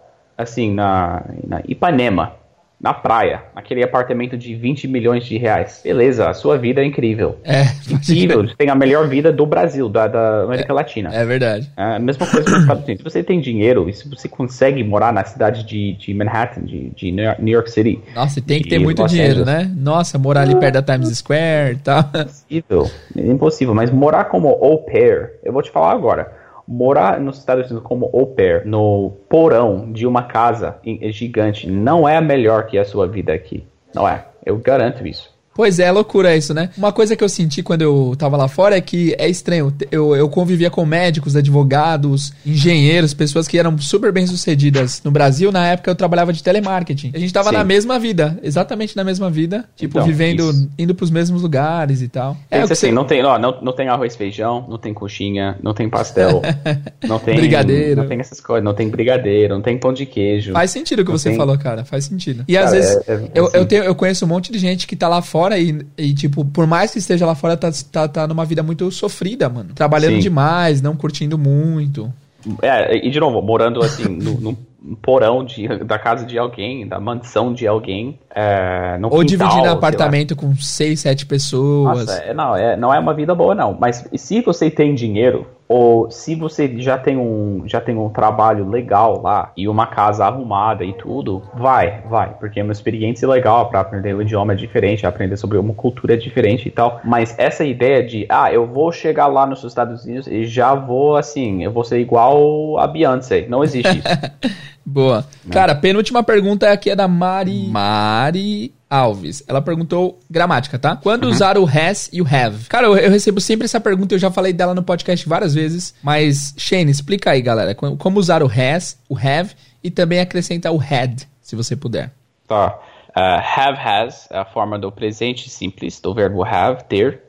[0.42, 2.34] assim, na, na Ipanema,
[2.82, 5.82] na praia, naquele apartamento de 20 milhões de reais.
[5.84, 7.38] Beleza, a sua vida é incrível.
[7.44, 8.42] É, incrível.
[8.42, 11.10] Você tem a melhor vida do Brasil, da, da América é, Latina.
[11.14, 11.72] É verdade.
[11.78, 13.04] É a mesma coisa nos Estados Unidos.
[13.04, 16.90] Se você tem dinheiro e se você consegue morar na cidade de, de Manhattan, de,
[16.90, 18.02] de New York City.
[18.16, 19.68] Nossa, tem que ter muito Los dinheiro, Angeles.
[19.68, 19.72] né?
[19.78, 22.00] Nossa, morar ali perto da Times Square e tal.
[22.00, 22.92] Impossível.
[23.16, 23.76] É impossível.
[23.76, 28.10] Mas morar como au pair, eu vou te falar agora morar nos Estados Unidos como
[28.14, 30.78] au pair, no porão de uma casa
[31.10, 33.66] gigante, não é melhor que a sua vida aqui.
[33.94, 34.26] Não é.
[34.46, 35.31] Eu garanto isso.
[35.54, 36.70] Pois é, é loucura isso, né?
[36.78, 39.74] Uma coisa que eu senti quando eu tava lá fora é que é estranho.
[39.92, 45.52] Eu, eu convivia com médicos, advogados, engenheiros, pessoas que eram super bem sucedidas no Brasil.
[45.52, 47.12] Na época eu trabalhava de telemarketing.
[47.14, 47.58] A gente tava Sim.
[47.58, 49.66] na mesma vida, exatamente na mesma vida.
[49.76, 50.70] Tipo, então, vivendo, isso.
[50.80, 52.38] indo pros mesmos lugares e tal.
[52.50, 52.92] É, é assim, você...
[52.92, 56.42] não tem, ó, não, não tem arroz e feijão, não tem coxinha, não tem pastel,
[57.06, 57.36] não tem...
[57.36, 58.02] Brigadeiro.
[58.02, 60.54] Não tem essas coisas, não tem brigadeiro, não tem pão de queijo.
[60.54, 61.38] Faz sentido o que você tem...
[61.38, 62.46] falou, cara, faz sentido.
[62.48, 63.58] E cara, às vezes, é, é, eu, assim.
[63.58, 66.14] eu, tenho, eu conheço um monte de gente que tá lá fora fora e, e,
[66.14, 69.74] tipo, por mais que esteja lá fora, tá, tá, tá numa vida muito sofrida, mano.
[69.74, 70.20] Trabalhando Sim.
[70.20, 72.14] demais, não curtindo muito.
[72.62, 74.58] É, e de novo, morando assim, no, no
[75.02, 78.20] porão de, da casa de alguém, da mansão de alguém.
[78.36, 82.00] É, no Ou quintal, dividindo apartamento com seis, sete pessoas.
[82.00, 83.76] Nossa, é, não, é, não é uma vida boa, não.
[83.80, 88.68] Mas se você tem dinheiro, ou se você já tem um já tem um trabalho
[88.68, 93.70] legal lá e uma casa arrumada e tudo, vai, vai, porque é uma experiência legal
[93.70, 97.00] para aprender o idioma é diferente, aprender sobre uma cultura diferente e tal.
[97.06, 101.16] Mas essa ideia de, ah, eu vou chegar lá nos Estados Unidos e já vou
[101.16, 104.62] assim, eu vou ser igual a Beyoncé, não existe isso.
[104.86, 105.26] Boa.
[105.52, 107.68] Cara, penúltima pergunta aqui é da Mari.
[107.68, 109.44] Mari Alves.
[109.48, 110.98] Ela perguntou gramática, tá?
[110.98, 111.30] Quando uhum.
[111.30, 112.68] usar o has e o have?
[112.68, 115.96] Cara, eu, eu, recebo sempre essa pergunta, eu já falei dela no podcast várias vezes,
[116.04, 120.80] mas Shane, explica aí, galera, como usar o has, o have e também acrescentar o
[120.80, 122.12] had, se você puder.
[122.48, 122.80] Tá.
[123.16, 127.22] Uh, have has é a forma do presente simples do verbo have, ter.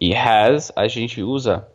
[0.00, 1.66] E has a gente usa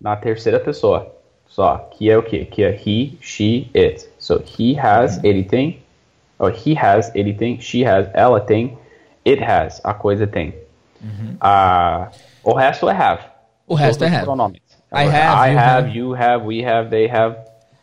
[0.00, 1.17] na terceira pessoa
[1.58, 2.44] só, que é o quê?
[2.44, 4.08] Que é he, she, it.
[4.20, 5.82] So he has, ele tem
[6.38, 8.78] or he has, ele tem, she has, ela tem,
[9.26, 10.54] it has, a coisa tem.
[11.02, 11.36] Uhum.
[11.42, 12.08] Uh,
[12.44, 13.24] o resto é have.
[13.66, 14.24] O resto é have.
[14.24, 14.60] Pronomes.
[14.92, 17.36] I have, I have, have, you have, we have, they have,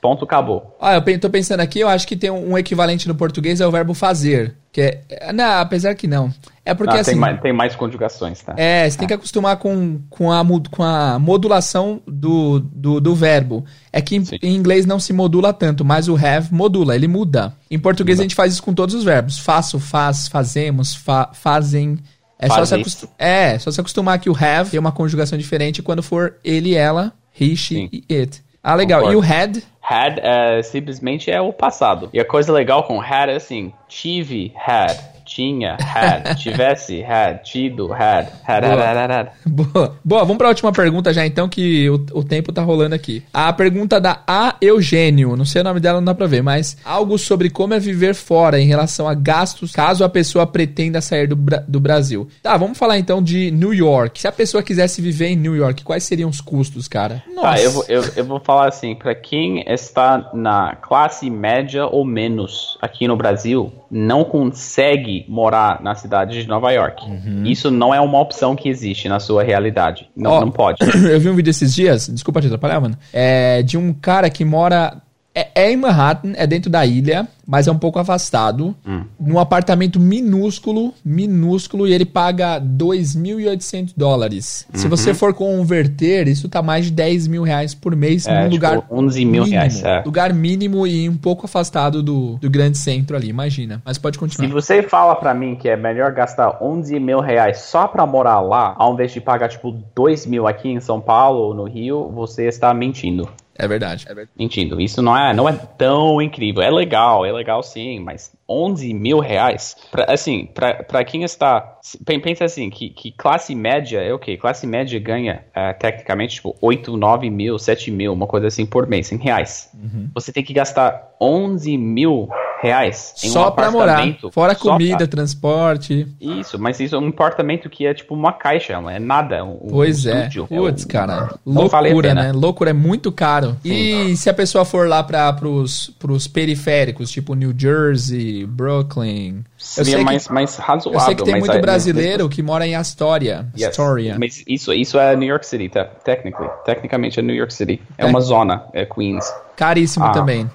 [0.06, 0.78] Ponto, acabou.
[0.80, 3.72] Ah, eu tô pensando aqui, eu acho que tem um equivalente no português, é o
[3.72, 4.56] verbo fazer.
[4.72, 6.32] Que é, não, apesar que não.
[6.64, 7.12] É porque Ah, assim.
[7.12, 8.53] tem, mais, tem mais conjugações, tá?
[8.56, 13.66] É, você tem que acostumar com, com, a, com a modulação do, do, do verbo.
[13.91, 17.53] É que em, em inglês não se modula tanto, mas o have modula, ele muda.
[17.72, 19.39] Em português a gente faz isso com todos os verbos.
[19.39, 21.97] Faço, faz, fazemos, fa- fazem.
[22.38, 23.06] É só, Faz se isso.
[23.06, 26.76] acostu- é, só se acostumar que o have tem uma conjugação diferente quando for ele,
[26.76, 27.89] ela, he, she Sim.
[27.91, 28.43] e it.
[28.68, 29.01] Ah, legal.
[29.01, 29.24] Concordo.
[29.24, 29.63] E o had?
[29.80, 32.09] Had é, simplesmente é o passado.
[32.11, 34.97] E a coisa legal com had é assim: tive, had,
[35.36, 38.84] tinha, had, tivesse, had, tido, had, had, Boa.
[38.84, 39.28] had, had.
[39.46, 39.98] Boa.
[40.04, 43.22] Boa, vamos para a última pergunta já então, que o, o tempo tá rolando aqui.
[43.34, 46.78] A pergunta da A Eugênio, não sei o nome dela, não dá pra ver, mas
[46.86, 51.28] algo sobre como é viver fora em relação a gastos, caso a pessoa pretenda sair
[51.28, 51.36] do,
[51.68, 52.30] do Brasil.
[52.42, 54.22] Tá, vamos falar então de New York.
[54.22, 57.22] Se a pessoa quisesse viver em New York, quais seriam os custos, cara?
[57.36, 62.06] Tá, eu vou, eu, eu vou falar assim: pra quem está na classe média ou
[62.06, 67.04] menos aqui no Brasil, não consegue morar na cidade de Nova York.
[67.46, 70.10] Isso não é uma opção que existe na sua realidade.
[70.16, 70.78] Não, Ó, não pode.
[71.10, 72.98] eu vi um vídeo esses dias, desculpa te atrapalhar, mano.
[73.14, 75.02] É de um cara que mora.
[75.36, 78.74] É, é em Manhattan, é dentro da ilha, mas é um pouco afastado.
[79.20, 84.66] Num apartamento minúsculo, minúsculo, e ele paga 2.800 dólares.
[84.74, 88.50] Se você for converter, isso tá mais de 10 mil reais por mês É, num
[88.50, 88.88] tipo, lugar.
[88.90, 89.52] 11 mil mínimo.
[89.52, 90.02] reais, é.
[90.06, 93.82] Lugar mínimo e um pouco afastado do, do grande centro ali, imagina.
[93.86, 94.50] Mas pode Se continuar.
[94.52, 98.74] você fala pra mim que é melhor gastar 11 mil reais só pra morar lá,
[98.78, 102.48] ao invés de pagar tipo 2 mil aqui em São Paulo ou no Rio, você
[102.48, 103.28] está mentindo.
[103.58, 104.06] É verdade.
[104.08, 104.32] É verdade.
[104.38, 104.80] Mentindo.
[104.82, 106.62] Isso não é, não é tão incrível.
[106.62, 109.76] É legal, é legal sim, mas 11 mil reais?
[109.91, 111.78] Pra, assim, pra, pra quem está.
[112.06, 114.38] pen- Pensa assim, que, que classe média é o quê?
[114.38, 118.88] Classe média ganha, eh, tecnicamente, tipo, 8, 9 mil, 7 mil, uma coisa assim por
[118.88, 119.70] mês, em reais.
[119.74, 120.10] Uhum.
[120.14, 122.28] Você tem que gastar 11 mil
[122.62, 124.02] reais em Só um pra morar.
[124.32, 126.08] Fora só pra- comida, transporte.
[126.20, 129.43] isso, mas isso é um apartamento que é tipo uma caixa, não é nada.
[129.43, 130.20] Um, um Pois é.
[130.28, 130.48] estúdio.
[130.48, 131.36] Putz, É um- cara.
[131.46, 132.32] não Loucura, né?
[132.32, 133.56] Loucura é muito caro.
[133.64, 139.44] E se a pessoa for lá para pros, pros periféricos, tipo New Jersey, Brooklyn.
[139.56, 141.00] Seria sei, mais, que, mais razoável.
[141.00, 143.46] eu sei que tem muito aí- brasileiro que mora em Astoria.
[143.56, 143.68] Yes.
[143.70, 144.16] Astoria.
[144.20, 145.86] Mas isso, isso é New York City, tá?
[145.86, 146.50] Technically.
[146.66, 147.80] Tecnicamente é New York City.
[147.98, 148.06] É É.
[148.08, 149.32] uma zona, é Queens.
[149.56, 150.12] Caríssimo Ah.
[150.12, 150.50] também.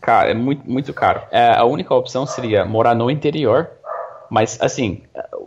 [0.00, 1.20] Cara, é muito, muito caro.
[1.32, 3.68] É, a única opção seria morar no interior.
[4.30, 5.02] Mas, assim,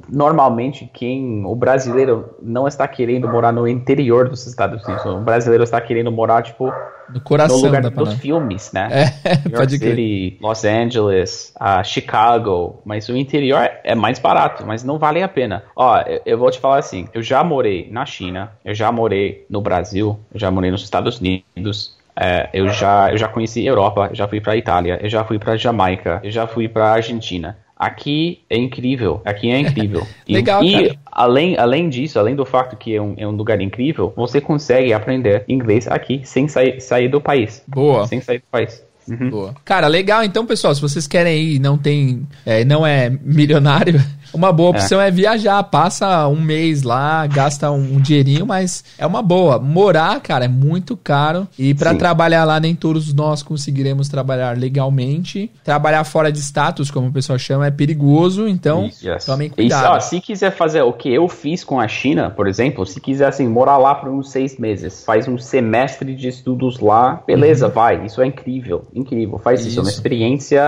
[0.08, 1.46] normalmente quem.
[1.46, 5.06] O brasileiro não está querendo morar no interior dos Estados Unidos.
[5.06, 6.66] O brasileiro está querendo morar, tipo,
[7.08, 8.20] No no coração lugar da dos palavra.
[8.20, 8.88] filmes, né?
[8.92, 9.96] É, York pode crer.
[9.96, 15.28] City, Los Angeles, ah, Chicago, mas o interior é mais barato, mas não vale a
[15.28, 15.64] pena.
[15.76, 19.46] Ó, eu, eu vou te falar assim, eu já morei na China, eu já morei
[19.50, 24.08] no Brasil, eu já morei nos Estados Unidos, é, eu já eu já conheci Europa,
[24.12, 27.58] eu já fui pra Itália, eu já fui pra Jamaica, eu já fui pra Argentina.
[27.80, 30.06] Aqui é incrível, aqui é incrível.
[30.28, 31.00] E- Legal, e, cara.
[31.12, 34.92] além, além disso, além do fato que é um, é um lugar incrível, você consegue
[34.94, 37.64] aprender inglês aqui sem sair, sair do país.
[37.66, 38.06] Boa.
[38.06, 38.86] Sem sair do país.
[39.10, 39.30] Uhum.
[39.30, 39.56] Boa.
[39.66, 40.24] Cara, legal.
[40.24, 44.02] Então, pessoal, se vocês querem ir e não tem, é, não é milionário,
[44.34, 45.10] uma boa opção é.
[45.12, 45.62] viajar.
[45.64, 49.60] Passa um mês lá, gasta um, um dinheirinho, mas é uma boa.
[49.60, 51.48] Morar, cara, é muito caro.
[51.58, 51.98] E pra Sim.
[51.98, 55.52] trabalhar lá, nem todos nós conseguiremos trabalhar legalmente.
[55.64, 58.48] Trabalhar fora de status, como o pessoal chama, é perigoso.
[58.48, 59.26] Então, Isso, yes.
[59.26, 59.96] tomem Isso, cuidado.
[59.96, 63.28] ó, se quiser fazer o que eu fiz com a China, por exemplo, se quiser
[63.28, 68.06] assim, morar lá por uns seis meses, faz um semestre de estudos lá, beleza, vai.
[68.06, 69.38] Isso é incrível, incrível.
[69.38, 69.80] Faz isso.
[69.80, 69.98] é uma Isso.
[69.98, 70.62] experiência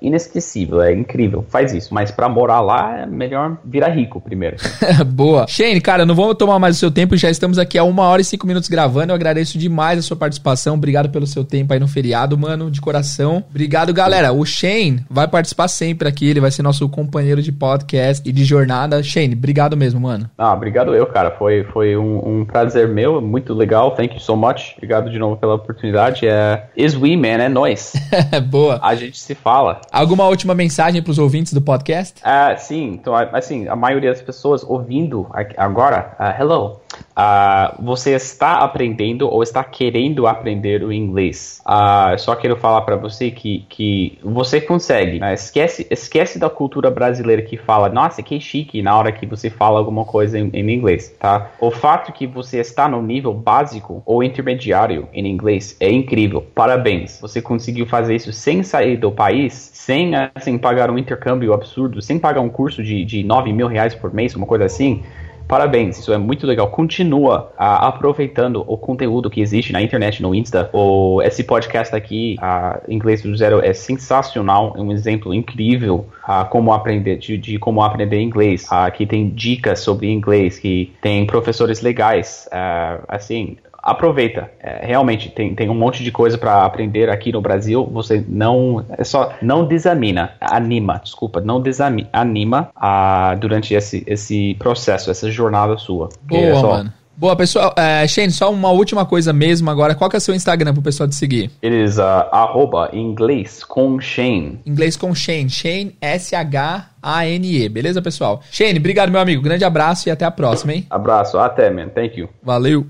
[0.00, 1.44] inesquecível, é incrível.
[1.48, 1.92] Faz isso.
[1.92, 4.56] Mas pra morar lá é melhor virar rico primeiro.
[5.06, 5.46] Boa.
[5.48, 8.22] Shane, cara, não vou tomar mais o seu tempo, já estamos aqui há uma hora
[8.22, 9.12] e cinco minutos gravando.
[9.12, 10.74] Eu agradeço demais a sua participação.
[10.74, 13.44] Obrigado pelo seu tempo aí no feriado, mano, de coração.
[13.50, 14.32] Obrigado, galera.
[14.32, 18.44] O Shane vai participar sempre aqui, ele vai ser nosso companheiro de podcast e de
[18.44, 19.02] jornada.
[19.02, 20.28] Shane, obrigado mesmo, mano.
[20.36, 21.30] Ah, obrigado eu, cara.
[21.30, 23.92] Foi, foi um, um prazer meu, muito legal.
[23.92, 24.74] Thank you so much.
[24.76, 26.26] Obrigado de novo pela oportunidade.
[26.26, 27.92] É, is we, man, é nós.
[28.48, 28.80] Boa.
[28.82, 29.80] A gente se fala.
[29.92, 32.20] Alguma última mensagem pros ouvintes do podcast?
[32.24, 36.80] Ah, sim, então, assim, a maioria das pessoas ouvindo agora, ah, hello,
[37.16, 41.62] ah, você está aprendendo ou está querendo aprender o inglês.
[42.10, 45.34] Eu só quero falar para você que, que você consegue, né?
[45.34, 49.78] esquece, esquece da cultura brasileira que fala, nossa, que chique na hora que você fala
[49.78, 51.50] alguma coisa em, em inglês, tá?
[51.60, 57.20] O fato que você está no nível básico ou intermediário em inglês é incrível, parabéns.
[57.20, 62.18] Você conseguiu fazer isso sem sair do país, sem assim, pagar um intercâmbio absurdo, sem
[62.18, 65.02] pagar um curso de, de 9 mil reais por mês, uma coisa assim.
[65.48, 66.68] Parabéns, isso é muito legal.
[66.68, 70.70] Continua uh, aproveitando o conteúdo que existe na internet, no Insta.
[70.72, 76.48] O, esse podcast aqui, uh, Inglês do Zero, é sensacional, é um exemplo incrível uh,
[76.48, 78.66] como aprender, de, de, como aprender inglês.
[78.66, 82.48] Uh, que tem dicas sobre inglês, que tem professores legais.
[82.52, 84.50] Uh, assim, aproveita.
[84.60, 87.88] É, realmente, tem, tem um monte de coisa para aprender aqui no Brasil.
[87.92, 88.84] Você não.
[88.96, 89.34] É só.
[89.42, 90.32] Não desamina.
[90.40, 91.40] Anima, desculpa.
[91.40, 96.08] Não desanima anima uh, durante esse, esse processo, essa jornada sua.
[96.22, 96.92] Boa, é só, mano.
[97.16, 97.72] Boa, pessoal.
[97.76, 99.94] É, Shane, só uma última coisa mesmo agora.
[99.94, 101.50] Qual que é o seu Instagram pro pessoal te seguir?
[101.62, 102.02] Eles, uh,
[102.32, 104.58] arroba, inglês com Shane.
[104.66, 105.48] Inglês com Shane.
[105.48, 107.68] Shane, S-H-A-N-E.
[107.68, 108.40] Beleza, pessoal?
[108.50, 109.42] Shane, obrigado, meu amigo.
[109.42, 110.86] Grande abraço e até a próxima, hein?
[110.90, 111.38] Abraço.
[111.38, 111.88] Até, man.
[111.88, 112.28] Thank you.
[112.42, 112.84] Valeu.